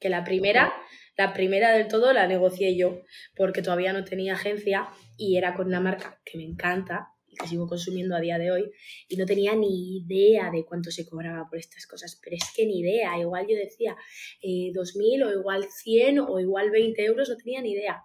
Que 0.00 0.08
la 0.08 0.22
primera, 0.22 0.72
la 1.16 1.32
primera 1.32 1.72
del 1.72 1.88
todo 1.88 2.12
la 2.12 2.28
negocié 2.28 2.76
yo, 2.76 3.02
porque 3.34 3.62
todavía 3.62 3.92
no 3.92 4.04
tenía 4.04 4.34
agencia 4.34 4.88
y 5.16 5.36
era 5.36 5.54
con 5.54 5.66
una 5.66 5.80
marca 5.80 6.20
que 6.24 6.38
me 6.38 6.44
encanta 6.44 7.08
y 7.26 7.34
que 7.34 7.48
sigo 7.48 7.66
consumiendo 7.66 8.14
a 8.14 8.20
día 8.20 8.38
de 8.38 8.52
hoy 8.52 8.70
y 9.08 9.16
no 9.16 9.26
tenía 9.26 9.56
ni 9.56 9.98
idea 9.98 10.52
de 10.52 10.64
cuánto 10.64 10.92
se 10.92 11.04
cobraba 11.04 11.48
por 11.50 11.58
estas 11.58 11.84
cosas, 11.88 12.20
pero 12.22 12.36
es 12.36 12.44
que 12.54 12.64
ni 12.64 12.78
idea, 12.78 13.18
igual 13.18 13.46
yo 13.48 13.56
decía 13.56 13.96
eh, 14.40 14.70
2.000 14.72 15.26
o 15.26 15.32
igual 15.32 15.64
100 15.68 16.20
o 16.20 16.38
igual 16.38 16.70
20 16.70 17.04
euros, 17.04 17.28
no 17.28 17.36
tenía 17.36 17.60
ni 17.60 17.72
idea. 17.72 18.00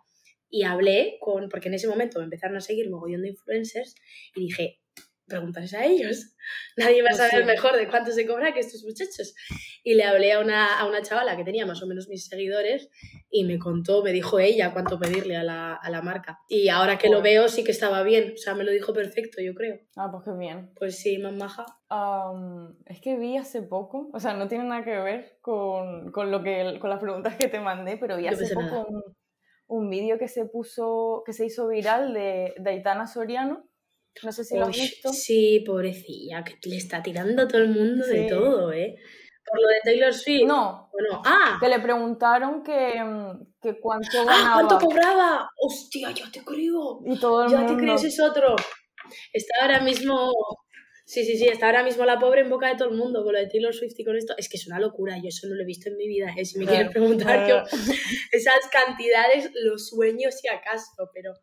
Y 0.49 0.63
hablé 0.63 1.17
con, 1.19 1.49
porque 1.49 1.67
en 1.67 1.75
ese 1.75 1.87
momento 1.87 2.17
me 2.17 2.25
empezaron 2.25 2.57
a 2.57 2.61
seguir 2.61 2.89
mogollón 2.89 3.21
de 3.21 3.29
influencers 3.29 3.93
y 4.35 4.41
dije, 4.41 4.82
preguntarles 5.27 5.73
a 5.73 5.85
ellos. 5.85 6.35
Nadie 6.77 7.01
va 7.01 7.09
a 7.09 7.17
pues 7.17 7.29
saber 7.29 7.45
mejor 7.45 7.75
de 7.75 7.87
cuánto 7.87 8.11
se 8.11 8.25
cobra 8.25 8.53
que 8.53 8.59
estos 8.59 8.83
muchachos. 8.83 9.33
Y 9.83 9.95
le 9.95 10.03
hablé 10.03 10.33
a 10.33 10.39
una, 10.39 10.79
a 10.79 10.85
una 10.87 11.01
chavala 11.01 11.35
que 11.37 11.43
tenía 11.43 11.65
más 11.65 11.81
o 11.81 11.87
menos 11.87 12.07
mis 12.07 12.27
seguidores 12.27 12.89
y 13.29 13.43
me 13.45 13.59
contó, 13.59 14.03
me 14.03 14.11
dijo 14.11 14.39
ella 14.39 14.73
cuánto 14.73 14.99
pedirle 14.99 15.35
a 15.35 15.43
la, 15.43 15.73
a 15.73 15.89
la 15.89 16.01
marca. 16.01 16.39
Y 16.47 16.69
ahora 16.69 16.97
que 16.97 17.09
lo 17.09 17.21
veo 17.21 17.47
sí 17.47 17.63
que 17.63 17.71
estaba 17.71 18.03
bien, 18.03 18.33
o 18.33 18.37
sea, 18.37 18.53
me 18.53 18.63
lo 18.63 18.71
dijo 18.71 18.93
perfecto, 18.93 19.41
yo 19.41 19.53
creo. 19.55 19.79
Ah, 19.95 20.09
pues 20.11 20.23
qué 20.23 20.31
bien. 20.37 20.71
Pues 20.75 20.97
sí, 20.99 21.17
más 21.17 21.33
maja. 21.33 21.65
es 22.85 23.01
que 23.01 23.17
vi 23.17 23.37
hace 23.37 23.61
poco, 23.61 24.09
o 24.13 24.19
sea, 24.19 24.33
no 24.33 24.47
tiene 24.47 24.65
nada 24.65 24.83
que 24.83 24.97
ver 24.99 25.37
con, 25.41 26.11
con 26.11 26.31
lo 26.31 26.43
que, 26.43 26.77
con 26.79 26.89
las 26.89 26.99
preguntas 26.99 27.35
que 27.35 27.47
te 27.47 27.59
mandé, 27.59 27.97
pero 27.97 28.17
vi 28.17 28.27
hace 28.27 28.53
poco 28.53 28.85
un, 28.87 29.03
un 29.67 29.89
vídeo 29.89 30.17
que 30.17 30.27
se 30.27 30.45
puso, 30.45 31.23
que 31.25 31.33
se 31.33 31.45
hizo 31.45 31.67
viral 31.67 32.13
de, 32.13 32.53
de 32.57 32.69
Aitana 32.69 33.07
Soriano 33.07 33.67
no 34.21 34.31
sé 34.31 34.43
si 34.43 34.57
lo 34.57 34.65
has 34.65 34.75
visto. 34.75 35.11
Sí, 35.11 35.63
pobrecilla, 35.65 36.43
que 36.43 36.57
le 36.69 36.77
está 36.77 37.01
tirando 37.01 37.47
todo 37.47 37.61
el 37.61 37.69
mundo 37.69 38.05
de 38.05 38.27
todo, 38.27 38.71
¿eh? 38.71 38.95
Por 39.45 39.61
lo 39.61 39.67
de 39.67 39.75
Taylor 39.83 40.13
Swift. 40.13 40.45
No. 40.45 40.89
Bueno, 40.91 41.21
ah. 41.25 41.57
Que 41.59 41.67
le 41.67 41.79
preguntaron 41.79 42.63
que, 42.63 43.03
mm, 43.03 43.59
que 43.61 43.79
cuánto 43.79 44.25
ganaba. 44.25 44.39
¡Ah, 44.39 44.53
cuánto 44.53 44.85
cobraba! 44.85 45.49
¡Hostia, 45.57 46.11
ya 46.11 46.31
te 46.31 46.43
creo! 46.43 47.01
Y 47.05 47.19
todo 47.19 47.45
el 47.45 47.51
ya 47.51 47.65
te 47.65 47.75
crees, 47.75 48.03
es 48.03 48.19
otro. 48.19 48.55
Está 49.33 49.63
ahora 49.63 49.81
mismo 49.81 50.31
Sí, 51.05 51.25
sí, 51.25 51.37
sí, 51.37 51.47
está 51.47 51.65
ahora 51.65 51.83
mismo 51.83 52.05
la 52.05 52.17
pobre 52.17 52.41
en 52.41 52.49
boca 52.49 52.69
de 52.69 52.77
todo 52.77 52.89
el 52.89 52.95
mundo 52.95 53.23
con 53.23 53.33
lo 53.33 53.39
de 53.39 53.47
Taylor 53.47 53.73
Swift 53.73 53.95
y 53.97 54.05
con 54.05 54.15
esto. 54.15 54.33
Es 54.37 54.47
que 54.47 54.55
es 54.57 54.67
una 54.67 54.79
locura, 54.79 55.17
yo 55.17 55.27
eso 55.27 55.47
no 55.47 55.55
lo 55.55 55.63
he 55.63 55.65
visto 55.65 55.89
en 55.89 55.97
mi 55.97 56.07
vida. 56.07 56.33
¿eh? 56.37 56.45
Si 56.45 56.57
me 56.57 56.65
quieres 56.65 56.91
preguntar 56.91 57.47
yo, 57.47 57.61
esas 58.31 58.67
cantidades, 58.71 59.51
los 59.63 59.89
sueños 59.89 60.35
si 60.39 60.47
acaso, 60.47 61.09
pero 61.13 61.33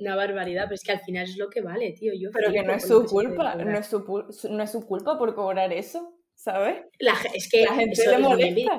una 0.00 0.16
barbaridad. 0.16 0.64
Pero 0.64 0.74
es 0.74 0.82
que 0.82 0.92
al 0.92 1.00
final 1.00 1.24
es 1.24 1.36
lo 1.36 1.48
que 1.50 1.60
vale, 1.60 1.92
tío. 1.92 2.12
Yo 2.14 2.30
pero 2.32 2.52
que 2.52 2.62
no 2.62 2.72
es 2.72 2.86
su 2.86 3.04
culpa, 3.04 3.54
no 3.54 3.78
es 3.78 3.86
su, 3.86 4.48
no 4.50 4.62
es 4.62 4.70
su 4.70 4.86
culpa 4.86 5.18
por 5.18 5.34
cobrar 5.34 5.72
eso, 5.72 6.14
¿sabes? 6.34 6.84
La, 6.98 7.14
es 7.34 7.48
que 7.50 7.64
la 7.64 7.74
gente 7.74 8.06
le 8.06 8.18
molesta. 8.18 8.78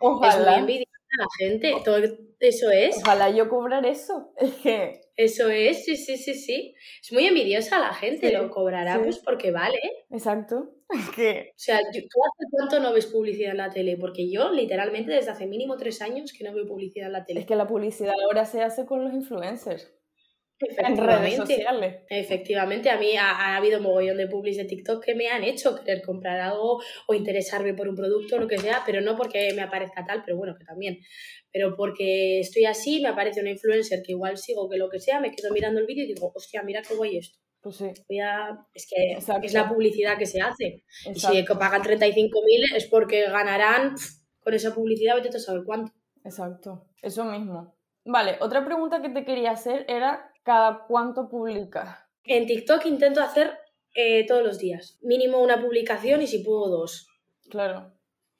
Ojalá. 0.00 0.56
Es 0.56 0.62
muy 0.62 0.84
la 1.18 1.26
gente, 1.38 1.74
todo 1.84 1.96
eso 2.38 2.70
es. 2.70 2.96
Ojalá 2.98 3.30
yo 3.30 3.48
cobrar 3.48 3.84
eso, 3.84 4.32
es 4.36 4.54
que... 4.54 5.00
Eso 5.16 5.50
es, 5.50 5.84
sí, 5.84 5.98
sí, 5.98 6.16
sí, 6.16 6.32
sí. 6.32 6.74
Es 7.02 7.12
muy 7.12 7.26
envidiosa 7.26 7.78
la 7.78 7.92
gente, 7.92 8.32
lo 8.32 8.48
cobrará 8.48 9.02
pues 9.02 9.18
porque 9.18 9.50
vale. 9.50 9.78
Exacto. 10.08 10.70
O 11.50 11.62
sea, 11.62 11.78
¿tú 11.78 11.98
hace 12.24 12.50
cuánto 12.50 12.80
no 12.80 12.92
ves 12.92 13.06
publicidad 13.06 13.52
en 13.52 13.58
la 13.58 13.70
tele? 13.70 13.96
Porque 13.96 14.30
yo 14.30 14.50
literalmente 14.50 15.12
desde 15.12 15.30
hace 15.30 15.46
mínimo 15.46 15.76
tres 15.76 16.02
años 16.02 16.32
que 16.32 16.44
no 16.44 16.52
veo 16.52 16.66
publicidad 16.66 17.06
en 17.06 17.12
la 17.12 17.24
tele. 17.24 17.40
Es 17.40 17.46
que 17.46 17.56
la 17.56 17.66
publicidad 17.66 18.14
ahora 18.24 18.44
se 18.44 18.62
hace 18.62 18.86
con 18.86 19.04
los 19.04 19.12
influencers. 19.12 19.92
En 20.60 20.96
redes 20.96 21.36
sociales. 21.36 22.02
Efectivamente, 22.10 22.90
a 22.90 22.98
mí 22.98 23.16
ha, 23.16 23.56
habido 23.56 23.80
mogollón 23.80 24.18
de 24.18 24.26
publis 24.26 24.58
de 24.58 24.66
TikTok 24.66 25.02
que 25.02 25.14
me 25.14 25.28
han 25.28 25.42
hecho 25.42 25.74
querer 25.74 26.02
comprar 26.02 26.38
algo 26.38 26.82
o 27.06 27.14
interesarme 27.14 27.72
por 27.72 27.88
un 27.88 27.96
producto 27.96 28.36
o 28.36 28.38
lo 28.38 28.46
que 28.46 28.58
sea, 28.58 28.82
pero 28.84 29.00
no 29.00 29.16
porque 29.16 29.54
me 29.54 29.62
aparezca 29.62 30.04
tal, 30.04 30.22
pero 30.22 30.36
bueno, 30.36 30.54
que 30.58 30.64
también. 30.64 30.98
Pero 31.50 31.74
porque 31.76 32.40
estoy 32.40 32.66
así, 32.66 33.00
me 33.00 33.08
aparece 33.08 33.40
una 33.40 33.50
influencer 33.50 34.02
que 34.04 34.12
igual 34.12 34.36
sigo 34.36 34.68
que 34.68 34.76
lo 34.76 34.90
que 34.90 35.00
sea, 35.00 35.18
me 35.18 35.30
quedo 35.30 35.50
mirando 35.50 35.80
el 35.80 35.86
vídeo 35.86 36.04
y 36.04 36.08
digo, 36.08 36.30
hostia, 36.34 36.62
mira 36.62 36.82
qué 36.86 36.94
guay 36.94 37.16
esto. 37.16 37.38
Pues 37.62 37.76
sí. 37.76 37.92
Es 38.74 38.88
que 38.88 39.18
es 39.42 39.52
la 39.52 39.68
publicidad 39.68 40.16
que 40.18 40.26
se 40.26 40.40
hace. 40.40 40.84
Y 41.06 41.18
si 41.18 41.42
pagan 41.42 41.82
35.000 41.82 42.76
es 42.76 42.86
porque 42.86 43.28
ganarán 43.28 43.94
con 44.40 44.54
esa 44.54 44.74
publicidad, 44.74 45.16
vete 45.16 45.36
a 45.36 45.40
saber 45.40 45.62
cuánto. 45.64 45.92
Exacto, 46.24 46.86
eso 47.02 47.24
mismo. 47.24 47.76
Vale, 48.04 48.38
otra 48.40 48.64
pregunta 48.64 49.02
que 49.02 49.10
te 49.10 49.24
quería 49.24 49.50
hacer 49.50 49.84
era 49.88 50.30
¿Cada 50.42 50.86
cuánto 50.86 51.28
publicas? 51.28 51.98
En 52.24 52.46
TikTok 52.46 52.86
intento 52.86 53.20
hacer 53.20 53.52
eh, 53.94 54.26
todos 54.26 54.42
los 54.42 54.58
días. 54.58 54.98
Mínimo 55.02 55.40
una 55.40 55.60
publicación 55.60 56.22
y 56.22 56.26
si 56.26 56.38
puedo 56.42 56.68
dos. 56.68 57.08
Claro. 57.50 57.92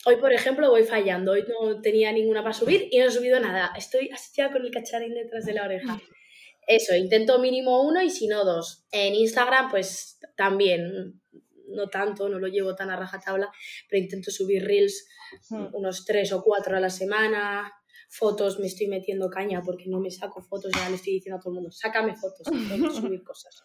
Hoy, 0.07 0.17
por 0.17 0.33
ejemplo, 0.33 0.71
voy 0.71 0.85
fallando. 0.85 1.33
Hoy 1.33 1.45
no 1.47 1.81
tenía 1.83 2.11
ninguna 2.13 2.43
para 2.43 2.55
subir 2.55 2.89
y 2.91 2.99
no 2.99 3.07
he 3.07 3.11
subido 3.11 3.39
nada. 3.39 3.73
Estoy 3.77 4.11
ya 4.35 4.51
con 4.51 4.63
el 4.63 4.71
cacharín 4.71 5.15
detrás 5.15 5.45
de 5.45 5.53
la 5.53 5.65
oreja. 5.65 6.01
Eso, 6.71 6.95
intento 6.95 7.41
mínimo 7.41 7.83
uno 7.83 8.01
y 8.01 8.11
si 8.11 8.29
no 8.29 8.45
dos. 8.45 8.87
En 8.93 9.17
Instagram, 9.17 9.71
pues 9.73 10.21
también, 10.37 11.21
no 11.67 11.89
tanto, 11.89 12.29
no 12.29 12.39
lo 12.39 12.47
llevo 12.47 12.77
tan 12.77 12.91
a 12.91 12.97
rajatabla, 12.97 13.51
pero 13.89 14.01
intento 14.01 14.31
subir 14.31 14.65
reels 14.65 15.09
hmm. 15.49 15.75
unos 15.75 16.05
tres 16.05 16.33
o 16.33 16.45
cuatro 16.45 16.77
a 16.77 16.81
la 16.81 16.89
semana, 16.89 17.73
fotos 18.09 18.61
me 18.61 18.69
estoy 18.69 18.87
metiendo 18.87 19.29
caña 19.29 19.63
porque 19.63 19.89
no 19.89 19.99
me 19.99 20.13
saco 20.13 20.43
fotos, 20.43 20.71
ya 20.73 20.89
le 20.89 20.95
estoy 20.95 21.15
diciendo 21.15 21.39
a 21.39 21.41
todo 21.41 21.51
el 21.51 21.55
mundo, 21.57 21.73
sácame 21.73 22.15
fotos, 22.15 22.47
tengo 22.69 22.89
que 22.89 22.95
subir 22.95 23.25
cosas. 23.25 23.65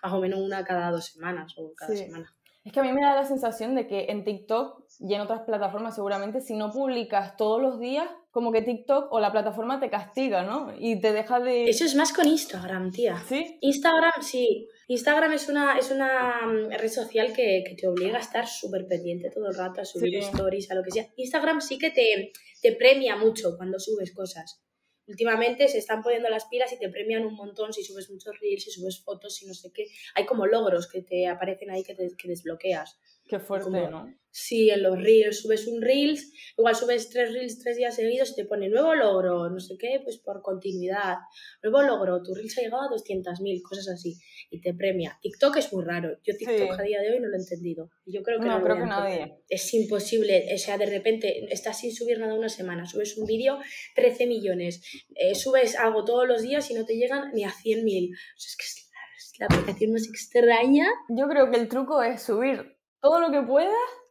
Más 0.00 0.12
o 0.12 0.20
menos 0.20 0.38
una 0.38 0.64
cada 0.64 0.92
dos 0.92 1.06
semanas 1.06 1.54
o 1.56 1.74
cada 1.74 1.96
semana. 1.96 2.32
Es 2.62 2.72
que 2.72 2.78
a 2.78 2.84
mí 2.84 2.92
me 2.92 3.02
da 3.02 3.16
la 3.16 3.24
sensación 3.24 3.74
de 3.74 3.88
que 3.88 4.06
en 4.10 4.22
TikTok 4.22 4.83
y 5.00 5.14
en 5.14 5.20
otras 5.20 5.42
plataformas 5.42 5.94
seguramente 5.94 6.40
si 6.40 6.54
no 6.54 6.70
publicas 6.70 7.36
todos 7.36 7.60
los 7.60 7.80
días, 7.80 8.08
como 8.30 8.52
que 8.52 8.62
TikTok 8.62 9.12
o 9.12 9.20
la 9.20 9.32
plataforma 9.32 9.80
te 9.80 9.90
castiga, 9.90 10.42
¿no? 10.42 10.74
Y 10.78 11.00
te 11.00 11.12
deja 11.12 11.40
de... 11.40 11.64
Eso 11.64 11.84
es 11.84 11.94
más 11.94 12.12
con 12.12 12.26
Instagram, 12.26 12.90
tía. 12.90 13.22
¿Sí? 13.28 13.58
Instagram, 13.60 14.22
sí. 14.22 14.68
Instagram 14.88 15.32
es 15.32 15.48
una, 15.48 15.78
es 15.78 15.90
una 15.90 16.46
mm, 16.46 16.70
red 16.70 16.90
social 16.90 17.32
que, 17.32 17.62
te 17.78 17.86
obliga 17.86 18.16
a 18.16 18.20
estar 18.20 18.46
súper 18.46 18.86
pendiente 18.86 19.30
todo 19.30 19.48
el 19.48 19.54
rato, 19.54 19.80
a 19.80 19.84
subir 19.84 20.16
stories, 20.16 20.70
a 20.70 20.74
lo 20.74 20.82
que 20.82 20.90
sea. 20.90 21.06
Instagram 21.16 21.60
sí 21.60 21.78
que 21.78 21.90
te, 21.90 22.32
te 22.60 22.72
premia 22.72 23.16
mucho 23.16 23.56
cuando 23.56 23.78
subes 23.78 24.12
cosas. 24.12 24.60
Últimamente 25.06 25.68
se 25.68 25.78
están 25.78 26.02
poniendo 26.02 26.30
las 26.30 26.46
pilas 26.46 26.72
y 26.72 26.78
te 26.78 26.88
premian 26.88 27.26
un 27.26 27.34
montón 27.34 27.72
si 27.72 27.84
subes 27.84 28.10
muchos 28.10 28.38
reels, 28.40 28.64
si 28.64 28.70
subes 28.70 29.02
fotos, 29.04 29.42
y 29.42 29.46
no 29.46 29.54
sé 29.54 29.70
qué. 29.72 29.86
Hay 30.14 30.24
como 30.24 30.46
logros 30.46 30.90
que 30.90 31.02
te 31.02 31.28
aparecen 31.28 31.70
ahí 31.70 31.82
que, 31.84 31.94
te, 31.94 32.08
que 32.16 32.28
desbloqueas. 32.28 32.98
Qué 33.26 33.38
fuerte, 33.38 33.70
¿no? 33.70 34.12
Sí, 34.36 34.68
en 34.68 34.82
los 34.82 35.00
reels 35.00 35.42
subes 35.42 35.68
un 35.68 35.80
reels, 35.80 36.32
igual 36.58 36.74
subes 36.74 37.08
tres 37.08 37.32
reels 37.32 37.60
tres 37.60 37.76
días 37.76 37.94
seguidos 37.94 38.32
y 38.32 38.34
te 38.34 38.44
pone 38.44 38.68
nuevo 38.68 38.92
logro, 38.92 39.48
no 39.48 39.60
sé 39.60 39.76
qué, 39.78 40.00
pues 40.02 40.18
por 40.18 40.42
continuidad. 40.42 41.18
Nuevo 41.62 41.82
logro, 41.82 42.20
tu 42.20 42.34
reels 42.34 42.58
ha 42.58 42.62
llegado 42.62 42.82
a 42.82 42.88
200.000, 42.88 43.62
cosas 43.62 43.88
así, 43.90 44.16
y 44.50 44.60
te 44.60 44.74
premia. 44.74 45.16
TikTok 45.22 45.58
es 45.58 45.72
muy 45.72 45.84
raro. 45.84 46.18
Yo 46.24 46.36
TikTok 46.36 46.80
a 46.80 46.82
día 46.82 47.00
de 47.00 47.12
hoy 47.12 47.20
no 47.20 47.28
lo 47.28 47.36
he 47.36 47.38
entendido. 47.38 47.92
Yo 48.06 48.24
creo 48.24 48.40
que 48.40 48.46
no, 48.46 48.60
creo 48.60 48.76
que 48.76 48.86
nadie. 48.86 49.36
Es 49.48 49.72
imposible, 49.72 50.52
o 50.52 50.58
sea, 50.58 50.78
de 50.78 50.86
repente 50.86 51.46
estás 51.54 51.78
sin 51.78 51.94
subir 51.94 52.18
nada 52.18 52.34
una 52.34 52.48
semana, 52.48 52.86
subes 52.86 53.16
un 53.16 53.26
vídeo, 53.26 53.60
13 53.94 54.26
millones, 54.26 54.82
eh, 55.14 55.36
subes 55.36 55.76
algo 55.76 56.04
todos 56.04 56.26
los 56.26 56.42
días 56.42 56.68
y 56.72 56.74
no 56.74 56.84
te 56.84 56.96
llegan 56.96 57.30
ni 57.34 57.44
a 57.44 57.50
100.000. 57.50 58.10
O 58.12 58.40
sea, 58.40 58.48
es 58.48 58.56
que 58.56 58.64
es 58.64 59.38
la 59.38 59.46
aplicación 59.46 59.92
más 59.92 60.08
extraña. 60.08 60.88
Yo 61.08 61.28
creo 61.28 61.52
que 61.52 61.56
el 61.56 61.68
truco 61.68 62.02
es 62.02 62.20
subir 62.20 62.76
todo 63.00 63.20
lo 63.20 63.30
que 63.30 63.46
puedas. 63.46 64.03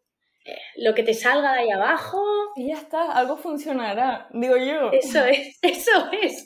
Lo 0.76 0.94
que 0.94 1.04
te 1.04 1.14
salga 1.14 1.54
de 1.54 1.60
ahí 1.60 1.72
abajo. 1.72 2.22
Y 2.56 2.68
ya 2.68 2.76
está, 2.76 3.12
algo 3.14 3.38
funcionará, 3.38 4.28
digo 4.32 4.58
yo. 4.58 4.92
Eso 4.92 5.24
es, 5.24 5.58
eso 5.62 6.12
es. 6.12 6.46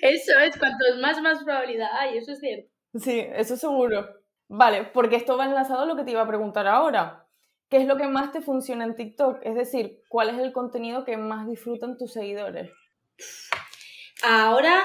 Eso 0.00 0.38
es, 0.38 0.58
cuanto 0.58 0.84
más, 1.00 1.20
más 1.20 1.44
probabilidad 1.44 1.88
hay, 1.92 2.18
eso 2.18 2.32
es 2.32 2.40
cierto. 2.40 2.70
Sí, 2.94 3.20
eso 3.34 3.56
seguro. 3.56 4.08
Vale, 4.48 4.84
porque 4.84 5.16
esto 5.16 5.36
va 5.36 5.46
enlazado 5.46 5.82
a 5.82 5.86
lo 5.86 5.96
que 5.96 6.04
te 6.04 6.12
iba 6.12 6.22
a 6.22 6.28
preguntar 6.28 6.66
ahora. 6.66 7.26
¿Qué 7.68 7.78
es 7.78 7.86
lo 7.86 7.96
que 7.96 8.06
más 8.06 8.30
te 8.32 8.40
funciona 8.40 8.84
en 8.84 8.94
TikTok? 8.94 9.38
Es 9.42 9.54
decir, 9.54 10.02
¿cuál 10.08 10.30
es 10.30 10.38
el 10.38 10.52
contenido 10.52 11.04
que 11.04 11.16
más 11.16 11.46
disfrutan 11.48 11.96
tus 11.96 12.12
seguidores? 12.12 12.70
Ahora, 14.22 14.84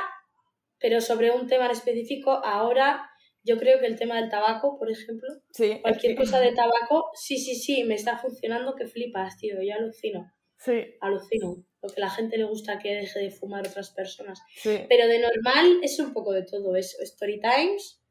pero 0.80 1.02
sobre 1.02 1.32
un 1.32 1.48
tema 1.48 1.66
en 1.66 1.72
específico, 1.72 2.32
ahora 2.44 3.09
yo 3.44 3.58
creo 3.58 3.80
que 3.80 3.88
el 3.88 3.98
tema 3.98 4.20
del 4.20 4.30
tabaco, 4.30 4.78
por 4.78 4.92
ejemplo, 4.92 5.28
sí, 5.52 5.80
cualquier 5.82 6.16
cosa 6.16 6.40
de 6.40 6.54
tabaco, 6.54 7.10
sí, 7.14 7.38
sí, 7.38 7.56
sí, 7.56 7.84
me 7.84 7.96
está 7.96 8.18
funcionando 8.18 8.76
que 8.76 8.88
flipas, 8.88 9.38
tío, 9.38 9.56
yo 9.62 9.76
alucino. 9.76 10.32
Sí. 10.58 10.98
Alucino. 11.00 11.66
Lo 11.82 11.90
que 11.90 12.02
a 12.02 12.06
la 12.06 12.10
gente 12.10 12.38
le 12.38 12.44
gusta 12.44 12.80
que 12.80 12.94
deje 12.94 13.20
de 13.20 13.32
fumar 13.32 13.66
otras 13.66 13.92
personas. 13.92 14.42
Sí. 14.56 14.82
Pero 14.90 15.08
de 15.08 15.20
normal 15.20 15.80
es 15.82 15.98
un 16.00 16.12
poco 16.14 16.34
de 16.34 16.44
todo 16.44 16.76
eso. 16.76 16.98
Story 17.02 17.40
times, 17.40 18.04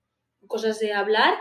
cosas 0.46 0.78
de 0.78 0.94
hablar 0.94 1.34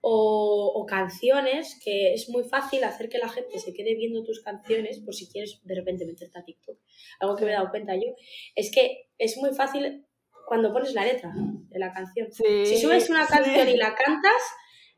o, 0.00 0.72
o, 0.76 0.86
canciones, 0.86 1.80
que 1.84 2.12
es 2.12 2.28
muy 2.28 2.44
fácil 2.44 2.84
hacer 2.84 3.08
que 3.08 3.18
la 3.18 3.28
gente 3.28 3.58
se 3.58 3.72
quede 3.72 3.96
viendo 3.96 4.22
tus 4.22 4.40
canciones 4.40 5.00
por 5.00 5.14
si 5.14 5.28
quieres 5.28 5.60
de 5.64 5.74
repente 5.74 6.06
meterte 6.06 6.38
a 6.38 6.44
TikTok. 6.44 6.78
Algo 7.18 7.34
que 7.34 7.44
me 7.44 7.50
he 7.50 7.54
dado 7.54 7.70
cuenta 7.70 7.96
yo 7.96 8.14
es 8.54 8.70
que 8.70 9.08
es 9.18 9.36
muy 9.38 9.52
fácil 9.52 10.06
cuando 10.46 10.72
pones 10.72 10.94
la 10.94 11.04
letra 11.04 11.32
de 11.34 11.78
la 11.78 11.92
canción. 11.92 12.28
si 12.32 12.78
subes 12.80 13.10
una 13.10 13.26
canción 13.26 13.68
y 13.68 13.76
la 13.76 13.94
cantas, 13.94 14.42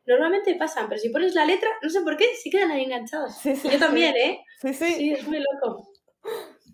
normalmente 0.07 0.55
pasan, 0.57 0.88
pero 0.88 1.00
si 1.00 1.09
pones 1.09 1.35
la 1.35 1.45
letra, 1.45 1.71
no 1.83 1.88
sé 1.88 2.02
por 2.02 2.17
qué, 2.17 2.26
sí 2.40 2.50
quedan 2.50 2.71
ahí 2.71 2.85
enganchados. 2.85 3.43
Yo 3.43 3.78
también, 3.78 4.14
¿eh? 4.17 4.45
Sí, 4.61 4.75
sí. 4.75 4.95
Sí, 4.95 5.12
es 5.12 5.26
muy 5.26 5.38
loco. 5.38 5.90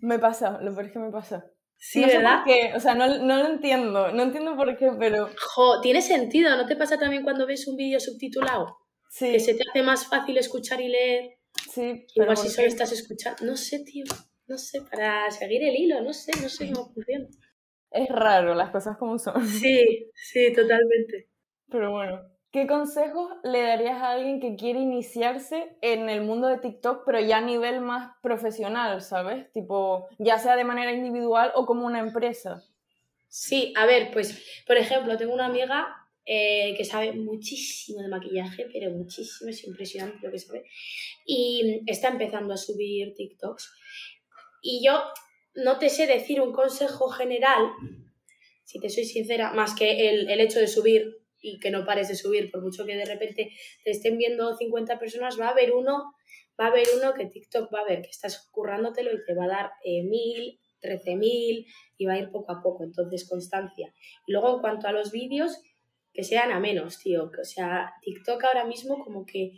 Me 0.01 0.19
pasa, 0.19 0.59
lo 0.61 0.73
peor 0.73 0.87
es 0.87 0.91
que 0.91 0.99
me 0.99 1.11
pasa. 1.11 1.45
Sí, 1.77 2.03
¿verdad? 2.03 2.43
o 2.75 2.79
sea, 2.79 2.95
no, 2.95 3.07
no, 3.19 3.37
lo 3.37 3.47
entiendo, 3.47 4.11
no 4.11 4.23
entiendo 4.23 4.55
por 4.55 4.75
qué, 4.77 4.91
pero... 4.97 5.29
Jo, 5.53 5.81
tiene 5.81 6.01
sentido, 6.01 6.55
¿no 6.55 6.65
te 6.65 6.75
pasa 6.75 6.97
también 6.97 7.23
cuando 7.23 7.45
ves 7.45 7.67
un 7.67 7.75
vídeo 7.75 7.99
subtitulado? 7.99 8.77
Sí. 9.09 9.31
Que 9.31 9.39
se 9.39 9.53
te 9.53 9.63
hace 9.69 9.83
más 9.83 10.07
fácil 10.07 10.37
escuchar 10.37 10.81
y 10.81 10.89
leer. 10.89 11.37
Sí, 11.71 12.05
pero 12.15 12.31
Igual 12.31 12.37
si 12.37 12.49
solo 12.49 12.67
estás 12.67 12.91
escuchando, 12.91 13.45
no 13.45 13.55
sé, 13.55 13.83
tío, 13.83 14.03
no 14.47 14.57
sé, 14.57 14.81
para 14.81 15.29
seguir 15.31 15.63
el 15.63 15.75
hilo, 15.75 16.01
no 16.01 16.13
sé, 16.13 16.31
no 16.41 16.49
sé 16.49 16.71
cómo 16.71 16.91
funciona 16.93 17.27
es 17.95 18.09
raro 18.09 18.53
las 18.53 18.71
cosas 18.71 18.97
como 18.97 19.17
son. 19.17 19.45
Sí, 19.47 20.11
sí, 20.13 20.53
totalmente. 20.53 21.29
Pero 21.69 21.91
bueno, 21.91 22.21
¿qué 22.51 22.67
consejos 22.67 23.31
le 23.43 23.61
darías 23.61 24.01
a 24.01 24.11
alguien 24.11 24.39
que 24.39 24.55
quiere 24.55 24.79
iniciarse 24.79 25.77
en 25.81 26.09
el 26.09 26.21
mundo 26.21 26.47
de 26.47 26.59
TikTok, 26.59 27.03
pero 27.05 27.19
ya 27.19 27.37
a 27.37 27.41
nivel 27.41 27.81
más 27.81 28.11
profesional, 28.21 29.01
¿sabes? 29.01 29.51
Tipo, 29.53 30.07
ya 30.19 30.37
sea 30.37 30.55
de 30.55 30.63
manera 30.63 30.91
individual 30.91 31.51
o 31.55 31.65
como 31.65 31.85
una 31.85 31.99
empresa. 31.99 32.61
Sí, 33.27 33.73
a 33.75 33.85
ver, 33.85 34.11
pues, 34.11 34.63
por 34.67 34.77
ejemplo, 34.77 35.17
tengo 35.17 35.33
una 35.33 35.47
amiga 35.47 35.87
eh, 36.25 36.73
que 36.75 36.83
sabe 36.83 37.13
muchísimo 37.13 38.01
de 38.01 38.07
maquillaje, 38.07 38.67
pero 38.71 38.91
muchísimo, 38.91 39.49
es 39.49 39.63
impresionante 39.65 40.25
lo 40.25 40.31
que 40.31 40.39
sabe. 40.39 40.63
Y 41.25 41.83
está 41.85 42.09
empezando 42.09 42.53
a 42.53 42.57
subir 42.57 43.13
TikToks. 43.13 43.73
Y 44.61 44.83
yo 44.85 44.93
no 45.55 45.79
te 45.79 45.89
sé 45.89 46.07
decir 46.07 46.41
un 46.41 46.51
consejo 46.51 47.09
general, 47.09 47.71
si 48.63 48.79
te 48.79 48.89
soy 48.89 49.05
sincera, 49.05 49.53
más 49.53 49.75
que 49.75 50.09
el, 50.09 50.39
hecho 50.39 50.59
de 50.59 50.67
subir 50.67 51.17
y 51.39 51.59
que 51.59 51.71
no 51.71 51.85
pares 51.85 52.09
de 52.09 52.15
subir, 52.15 52.51
por 52.51 52.61
mucho 52.61 52.85
que 52.85 52.95
de 52.95 53.05
repente 53.05 53.51
te 53.83 53.91
estén 53.91 54.17
viendo 54.17 54.55
50 54.55 54.99
personas, 54.99 55.39
va 55.39 55.47
a 55.47 55.51
haber 55.51 55.73
uno, 55.73 56.13
va 56.59 56.65
a 56.65 56.69
haber 56.69 56.87
uno 56.97 57.13
que 57.13 57.25
TikTok 57.25 57.73
va 57.73 57.81
a 57.81 57.85
ver 57.85 58.01
que 58.01 58.09
estás 58.09 58.49
currándotelo 58.51 59.13
y 59.13 59.23
te 59.25 59.35
va 59.35 59.45
a 59.45 59.49
dar 59.49 59.71
eh, 59.83 60.03
mil, 60.03 60.59
trece 60.79 61.15
mil 61.15 61.65
y 61.97 62.05
va 62.05 62.13
a 62.13 62.19
ir 62.19 62.31
poco 62.31 62.51
a 62.51 62.61
poco, 62.61 62.83
entonces 62.83 63.27
constancia. 63.27 63.93
Luego 64.27 64.55
en 64.55 64.61
cuanto 64.61 64.87
a 64.87 64.91
los 64.91 65.11
vídeos, 65.11 65.61
que 66.15 66.23
sean 66.23 66.51
a 66.51 66.59
menos, 66.59 66.99
tío. 66.99 67.29
O 67.39 67.43
sea, 67.43 67.93
TikTok 68.01 68.43
ahora 68.45 68.65
mismo 68.65 69.03
como 69.03 69.25
que 69.25 69.51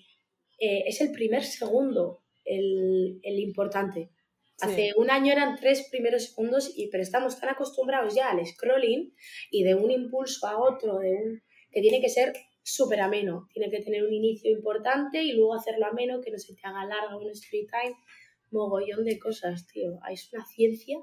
eh, 0.60 0.84
es 0.88 1.00
el 1.02 1.12
primer 1.12 1.44
segundo 1.44 2.24
el, 2.44 3.20
el 3.22 3.40
importante. 3.40 4.10
Hace 4.60 4.94
un 4.98 5.12
año 5.12 5.32
eran 5.32 5.56
tres 5.56 5.88
primeros 5.92 6.26
segundos, 6.26 6.72
y, 6.76 6.88
pero 6.90 7.04
estamos 7.04 7.40
tan 7.40 7.50
acostumbrados 7.50 8.16
ya 8.16 8.32
al 8.32 8.46
scrolling 8.46 9.14
y 9.52 9.64
de 9.64 9.76
un 9.76 9.92
impulso 9.92 10.48
a 10.48 10.58
otro, 10.58 10.98
de 11.00 11.12
un 11.12 11.42
que 11.72 11.82
tiene 11.82 12.02
que 12.02 12.10
ser 12.10 12.34
súper 12.64 13.02
ameno. 13.02 13.48
Tiene 13.54 13.70
que 13.70 13.84
tener 13.84 14.04
un 14.04 14.14
inicio 14.14 14.52
importante 14.52 15.22
y 15.22 15.34
luego 15.34 15.54
hacerlo 15.54 15.86
ameno, 15.86 16.22
que 16.22 16.32
no 16.32 16.40
se 16.40 16.56
te 16.56 16.62
haga 16.64 16.86
larga 16.86 17.18
un 17.18 17.30
street 17.30 17.68
time. 17.70 17.96
Mogollón 18.50 19.04
de 19.04 19.20
cosas, 19.20 19.68
tío. 19.68 20.00
Es 20.10 20.34
una 20.34 20.46
ciencia 20.46 20.98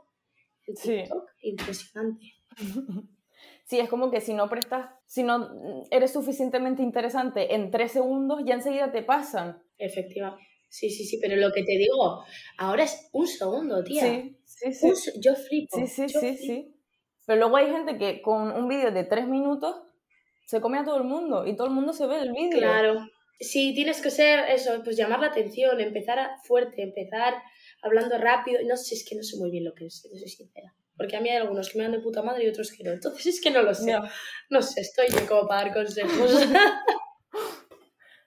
el 0.66 0.74
TikTok 0.74 1.30
impresionante. 1.42 2.26
Sí, 3.66 3.80
es 3.80 3.88
como 3.88 4.10
que 4.10 4.20
si 4.20 4.34
no 4.34 4.48
prestas, 4.50 4.90
si 5.06 5.22
no 5.22 5.48
eres 5.90 6.12
suficientemente 6.12 6.82
interesante 6.82 7.54
en 7.54 7.70
tres 7.70 7.92
segundos, 7.92 8.42
ya 8.44 8.54
enseguida 8.54 8.92
te 8.92 9.02
pasan. 9.02 9.62
Efectivamente. 9.78 10.46
Sí, 10.68 10.90
sí, 10.90 11.04
sí, 11.04 11.18
pero 11.20 11.36
lo 11.36 11.52
que 11.52 11.62
te 11.62 11.78
digo, 11.78 12.24
ahora 12.58 12.84
es 12.84 13.08
un 13.12 13.26
segundo, 13.26 13.82
tía. 13.84 14.02
Sí, 14.02 14.36
sí, 14.44 14.72
sí. 14.72 15.12
yo 15.20 15.34
flipo. 15.34 15.76
Sí, 15.76 15.86
sí, 15.86 16.08
sí, 16.08 16.36
sí. 16.36 16.74
Pero 17.26 17.38
luego 17.38 17.56
hay 17.56 17.70
gente 17.70 17.96
que 17.96 18.20
con 18.20 18.50
un 18.50 18.68
vídeo 18.68 18.90
de 18.90 19.04
tres 19.04 19.26
minutos 19.26 19.76
se 20.46 20.60
come 20.60 20.78
a 20.78 20.84
todo 20.84 20.96
el 20.96 21.04
mundo 21.04 21.46
y 21.46 21.56
todo 21.56 21.68
el 21.68 21.72
mundo 21.72 21.92
se 21.92 22.06
ve 22.06 22.20
el 22.20 22.32
vídeo. 22.32 22.58
Claro. 22.58 23.06
Sí, 23.40 23.72
tienes 23.74 24.00
que 24.00 24.10
ser 24.10 24.48
eso, 24.50 24.82
pues 24.84 24.96
llamar 24.96 25.20
la 25.20 25.26
atención, 25.26 25.80
empezar 25.80 26.18
fuerte, 26.44 26.82
empezar 26.82 27.34
hablando 27.82 28.16
rápido. 28.18 28.60
No 28.66 28.76
sé, 28.76 28.94
es 28.94 29.06
que 29.08 29.16
no 29.16 29.22
sé 29.22 29.36
muy 29.38 29.50
bien 29.50 29.64
lo 29.64 29.74
que 29.74 29.86
es, 29.86 30.02
te 30.02 30.08
soy 30.18 30.28
sincera. 30.28 30.74
Porque 30.96 31.16
a 31.16 31.20
mí 31.20 31.28
hay 31.28 31.38
algunos 31.38 31.70
que 31.70 31.78
me 31.78 31.84
dan 31.84 31.92
de 31.92 32.00
puta 32.00 32.22
madre 32.22 32.44
y 32.44 32.48
otros 32.48 32.70
que 32.70 32.84
no. 32.84 32.92
Entonces 32.92 33.26
es 33.26 33.40
que 33.40 33.50
no 33.50 33.62
lo 33.62 33.74
sé. 33.74 33.92
No, 34.48 34.62
sé, 34.62 34.80
estoy 34.80 35.06
yo 35.08 35.26
como 35.26 35.48
para 35.48 35.64
dar 35.64 35.74
consejos. 35.74 36.30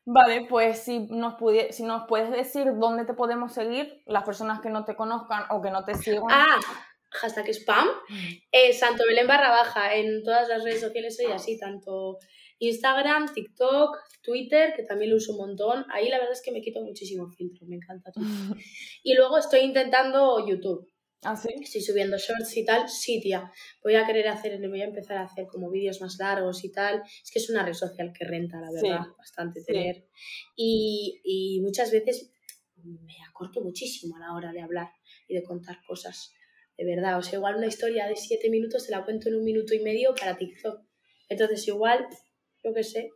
Vale, 0.09 0.45
pues 0.47 0.79
si 0.83 0.99
nos, 0.99 1.35
si 1.71 1.83
nos 1.83 2.07
puedes 2.07 2.31
decir 2.31 2.65
dónde 2.79 3.03
te 3.03 3.13
podemos 3.13 3.51
seguir, 3.51 4.03
las 4.05 4.23
personas 4.23 4.61
que 4.61 4.69
no 4.69 4.85
te 4.85 4.95
conozcan 4.95 5.43
o 5.49 5.61
que 5.61 5.69
no 5.69 5.83
te 5.83 5.95
sigan. 5.95 6.23
Ah, 6.29 6.61
hashtag 7.11 7.49
spam. 7.49 7.89
Eh, 8.53 8.71
Santo 8.71 9.03
Belén 9.05 9.27
barra 9.27 9.49
baja 9.49 9.95
en 9.95 10.23
todas 10.23 10.47
las 10.47 10.63
redes 10.63 10.79
sociales 10.79 11.17
soy 11.17 11.25
así, 11.25 11.59
tanto 11.59 12.19
Instagram, 12.59 13.33
TikTok, 13.33 13.97
Twitter, 14.23 14.73
que 14.77 14.83
también 14.83 15.11
lo 15.11 15.17
uso 15.17 15.33
un 15.33 15.39
montón. 15.39 15.85
Ahí 15.91 16.07
la 16.07 16.19
verdad 16.19 16.31
es 16.31 16.41
que 16.41 16.53
me 16.53 16.61
quito 16.61 16.81
muchísimo 16.81 17.27
filtro, 17.27 17.67
me 17.67 17.75
encanta 17.75 18.09
todo. 18.13 18.23
y 19.03 19.13
luego 19.13 19.37
estoy 19.37 19.59
intentando 19.59 20.47
YouTube. 20.47 20.87
¿Ah, 21.29 21.36
sí? 21.36 21.50
Estoy 21.62 21.81
subiendo 21.81 22.17
shorts 22.17 22.55
y 22.55 22.63
tal. 22.63 22.88
Sí, 22.88 23.19
tía. 23.19 23.51
Voy 23.84 23.96
a 23.96 24.05
querer 24.05 24.29
hacer, 24.29 24.65
voy 24.69 24.81
a 24.81 24.86
empezar 24.86 25.17
a 25.17 25.24
hacer 25.24 25.46
como 25.48 25.69
vídeos 25.69 26.00
más 26.00 26.17
largos 26.17 26.63
y 26.63 26.72
tal. 26.72 27.03
Es 27.22 27.29
que 27.31 27.39
es 27.39 27.50
una 27.50 27.65
red 27.65 27.74
social 27.74 28.13
que 28.17 28.24
renta, 28.24 28.62
la 28.62 28.72
verdad, 28.72 29.07
bastante 29.17 29.62
tener. 29.62 30.07
Y, 30.55 31.19
y 31.25 31.60
muchas 31.60 31.91
veces 31.91 32.31
me 32.81 33.17
acorto 33.29 33.60
muchísimo 33.60 34.15
a 34.15 34.22
la 34.22 34.34
hora 34.36 34.53
de 34.53 34.62
hablar 34.62 34.89
y 35.27 35.36
de 35.36 35.43
contar 35.43 35.79
cosas. 35.86 36.31
De 36.77 36.86
verdad, 36.86 37.17
o 37.17 37.22
sea, 37.22 37.39
igual 37.39 37.57
una 37.57 37.67
historia 37.67 38.07
de 38.07 38.15
siete 38.15 38.50
minutos 38.50 38.86
te 38.86 38.93
la 38.93 39.03
cuento 39.03 39.27
en 39.27 39.36
un 39.36 39.43
minuto 39.43 39.74
y 39.74 39.79
medio 39.79 40.15
para 40.15 40.38
TikTok. 40.38 40.79
Entonces, 41.27 41.67
igual, 41.67 42.07
yo 42.63 42.74
qué 42.74 42.84
sé. 42.86 43.10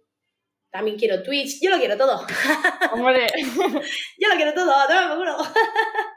También 0.70 0.98
quiero 0.98 1.24
Twitch, 1.24 1.62
yo 1.62 1.70
lo 1.70 1.78
quiero 1.78 1.96
todo. 1.96 2.26
Hombre. 2.92 3.28
yo 4.20 4.28
lo 4.28 4.36
quiero 4.36 4.54
todo, 4.54 4.74
todo 4.86 5.18
me 5.18 5.26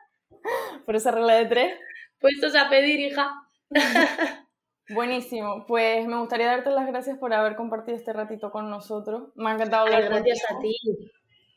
por 0.84 0.96
esa 0.96 1.10
regla 1.10 1.34
de 1.34 1.46
tres. 1.46 1.78
Puestos 2.20 2.54
a 2.56 2.68
pedir, 2.68 3.00
hija. 3.00 3.30
Buenísimo, 4.90 5.64
pues 5.66 6.06
me 6.06 6.18
gustaría 6.18 6.46
darte 6.46 6.70
las 6.70 6.86
gracias 6.86 7.18
por 7.18 7.32
haber 7.32 7.56
compartido 7.56 7.96
este 7.96 8.12
ratito 8.12 8.50
con 8.50 8.68
nosotros. 8.68 9.30
Me 9.34 9.50
ha 9.50 9.54
encantado 9.54 9.86
hablar 9.86 10.04
Gracias 10.04 10.44
a 10.50 10.58
ti. 10.58 10.76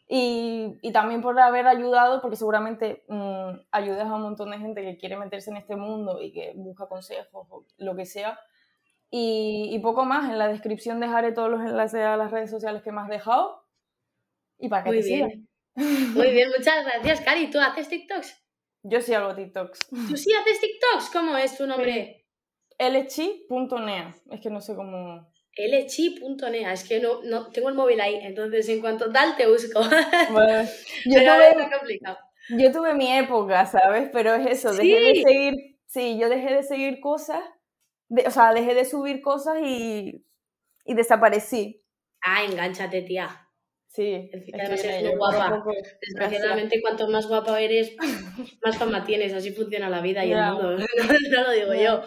Y, 0.10 0.78
y, 0.82 0.94
también 0.94 1.22
por 1.22 1.38
haber 1.38 1.68
ayudado, 1.68 2.22
porque 2.22 2.38
seguramente 2.38 3.04
mm, 3.10 3.60
ayudas 3.72 4.08
a 4.08 4.16
un 4.16 4.22
montón 4.22 4.52
de 4.52 4.60
gente 4.60 4.82
que 4.82 4.98
quiere 4.98 5.18
meterse 5.18 5.52
en 5.52 5.58
este 5.58 5.76
mundo 5.76 6.22
y 6.22 6.32
que 6.32 6.54
busca 6.56 6.88
consejos 6.88 7.46
o 7.50 7.66
lo 7.78 7.96
que 7.98 8.06
sea. 8.06 8.40
Y, 9.10 9.70
y, 9.72 9.80
poco 9.80 10.06
más, 10.06 10.30
en 10.30 10.38
la 10.38 10.48
descripción 10.48 11.02
dejaré 11.02 11.34
todos 11.34 11.50
los 11.50 11.60
enlaces 11.60 12.06
a 12.06 12.16
las 12.16 12.32
redes 12.32 12.50
sociales 12.50 12.82
que 12.84 12.94
me 12.94 13.02
has 13.02 13.10
dejado. 13.10 13.66
Y 14.58 14.70
para 14.70 14.84
que 14.86 14.92
Muy 14.92 15.02
te 15.02 15.08
bien. 15.08 15.50
Muy 15.76 16.32
bien, 16.32 16.50
muchas 16.58 16.86
gracias, 16.86 17.22
Cari. 17.22 17.52
¿Tú 17.52 17.60
haces 17.60 17.90
TikToks? 17.90 18.47
Yo 18.84 19.02
sí 19.02 19.14
hago 19.14 19.36
TikToks. 19.36 19.90
¿Tú 19.90 20.18
sí 20.18 20.32
haces 20.34 20.62
TikToks? 20.62 21.10
¿Cómo 21.12 21.38
es 21.38 21.58
tu 21.58 21.68
nombre? 21.68 22.26
lchi.nea. 22.80 24.16
Es 24.32 24.42
que 24.42 24.50
no 24.50 24.62
sé 24.62 24.76
cómo. 24.76 25.32
lchi.nea. 25.58 26.74
Es 26.74 26.88
que 26.88 27.00
no, 27.00 27.22
no 27.24 27.50
tengo 27.52 27.70
el 27.70 27.76
móvil 27.76 28.00
ahí, 28.02 28.20
entonces 28.22 28.70
en 28.70 28.82
cuanto 28.82 29.12
tal 29.12 29.36
te 29.36 29.48
busco. 29.48 29.82
Bueno, 30.32 30.70
yo, 31.06 31.20
tuve, 31.20 31.70
complicado. 31.78 32.18
yo 32.50 32.72
tuve 32.72 32.94
mi 32.94 33.12
época, 33.12 33.66
¿sabes? 33.66 34.10
Pero 34.14 34.36
es 34.36 34.48
eso, 34.48 34.74
dejé 34.74 35.00
de 35.00 35.24
seguir. 35.24 35.78
Sí, 35.88 36.18
yo 36.20 36.30
dejé 36.30 36.54
de 36.54 36.64
seguir 36.64 37.00
cosas. 37.00 37.42
o 38.10 38.32
sea, 38.32 38.54
dejé 38.54 38.74
de 38.76 38.86
subir 38.86 39.22
cosas 39.22 39.58
y, 39.64 40.24
y 40.86 40.94
desaparecí. 40.94 41.84
Ah, 42.22 42.44
enganchate, 42.44 43.02
tía. 43.02 43.47
Sí, 43.98 44.30
además 44.54 44.84
eres 44.84 45.04
muy 45.06 45.16
guapa. 45.16 45.64
Desgraciadamente, 46.02 46.82
cuanto 46.84 47.10
más 47.10 47.26
guapa 47.26 47.60
eres, 47.60 47.96
más 48.64 48.78
fama 48.78 49.04
tienes. 49.04 49.34
Así 49.34 49.52
funciona 49.52 49.90
la 49.90 50.02
vida 50.02 50.24
y 50.24 50.34
el 50.34 50.40
mundo. 50.52 50.78
No, 51.32 51.44
lo 51.44 51.52
digo 51.52 51.74
yo. 51.74 52.04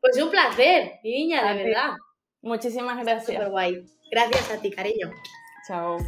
Pues 0.00 0.20
un 0.20 0.30
placer, 0.32 0.94
mi 1.04 1.12
niña, 1.12 1.54
de 1.54 1.62
verdad. 1.62 1.90
Muchísimas 2.40 2.96
gracias. 2.96 3.26
Super 3.26 3.50
guay. 3.50 3.84
Gracias 4.10 4.50
a 4.50 4.60
ti, 4.60 4.72
cariño. 4.72 5.12
Chao. 5.68 5.98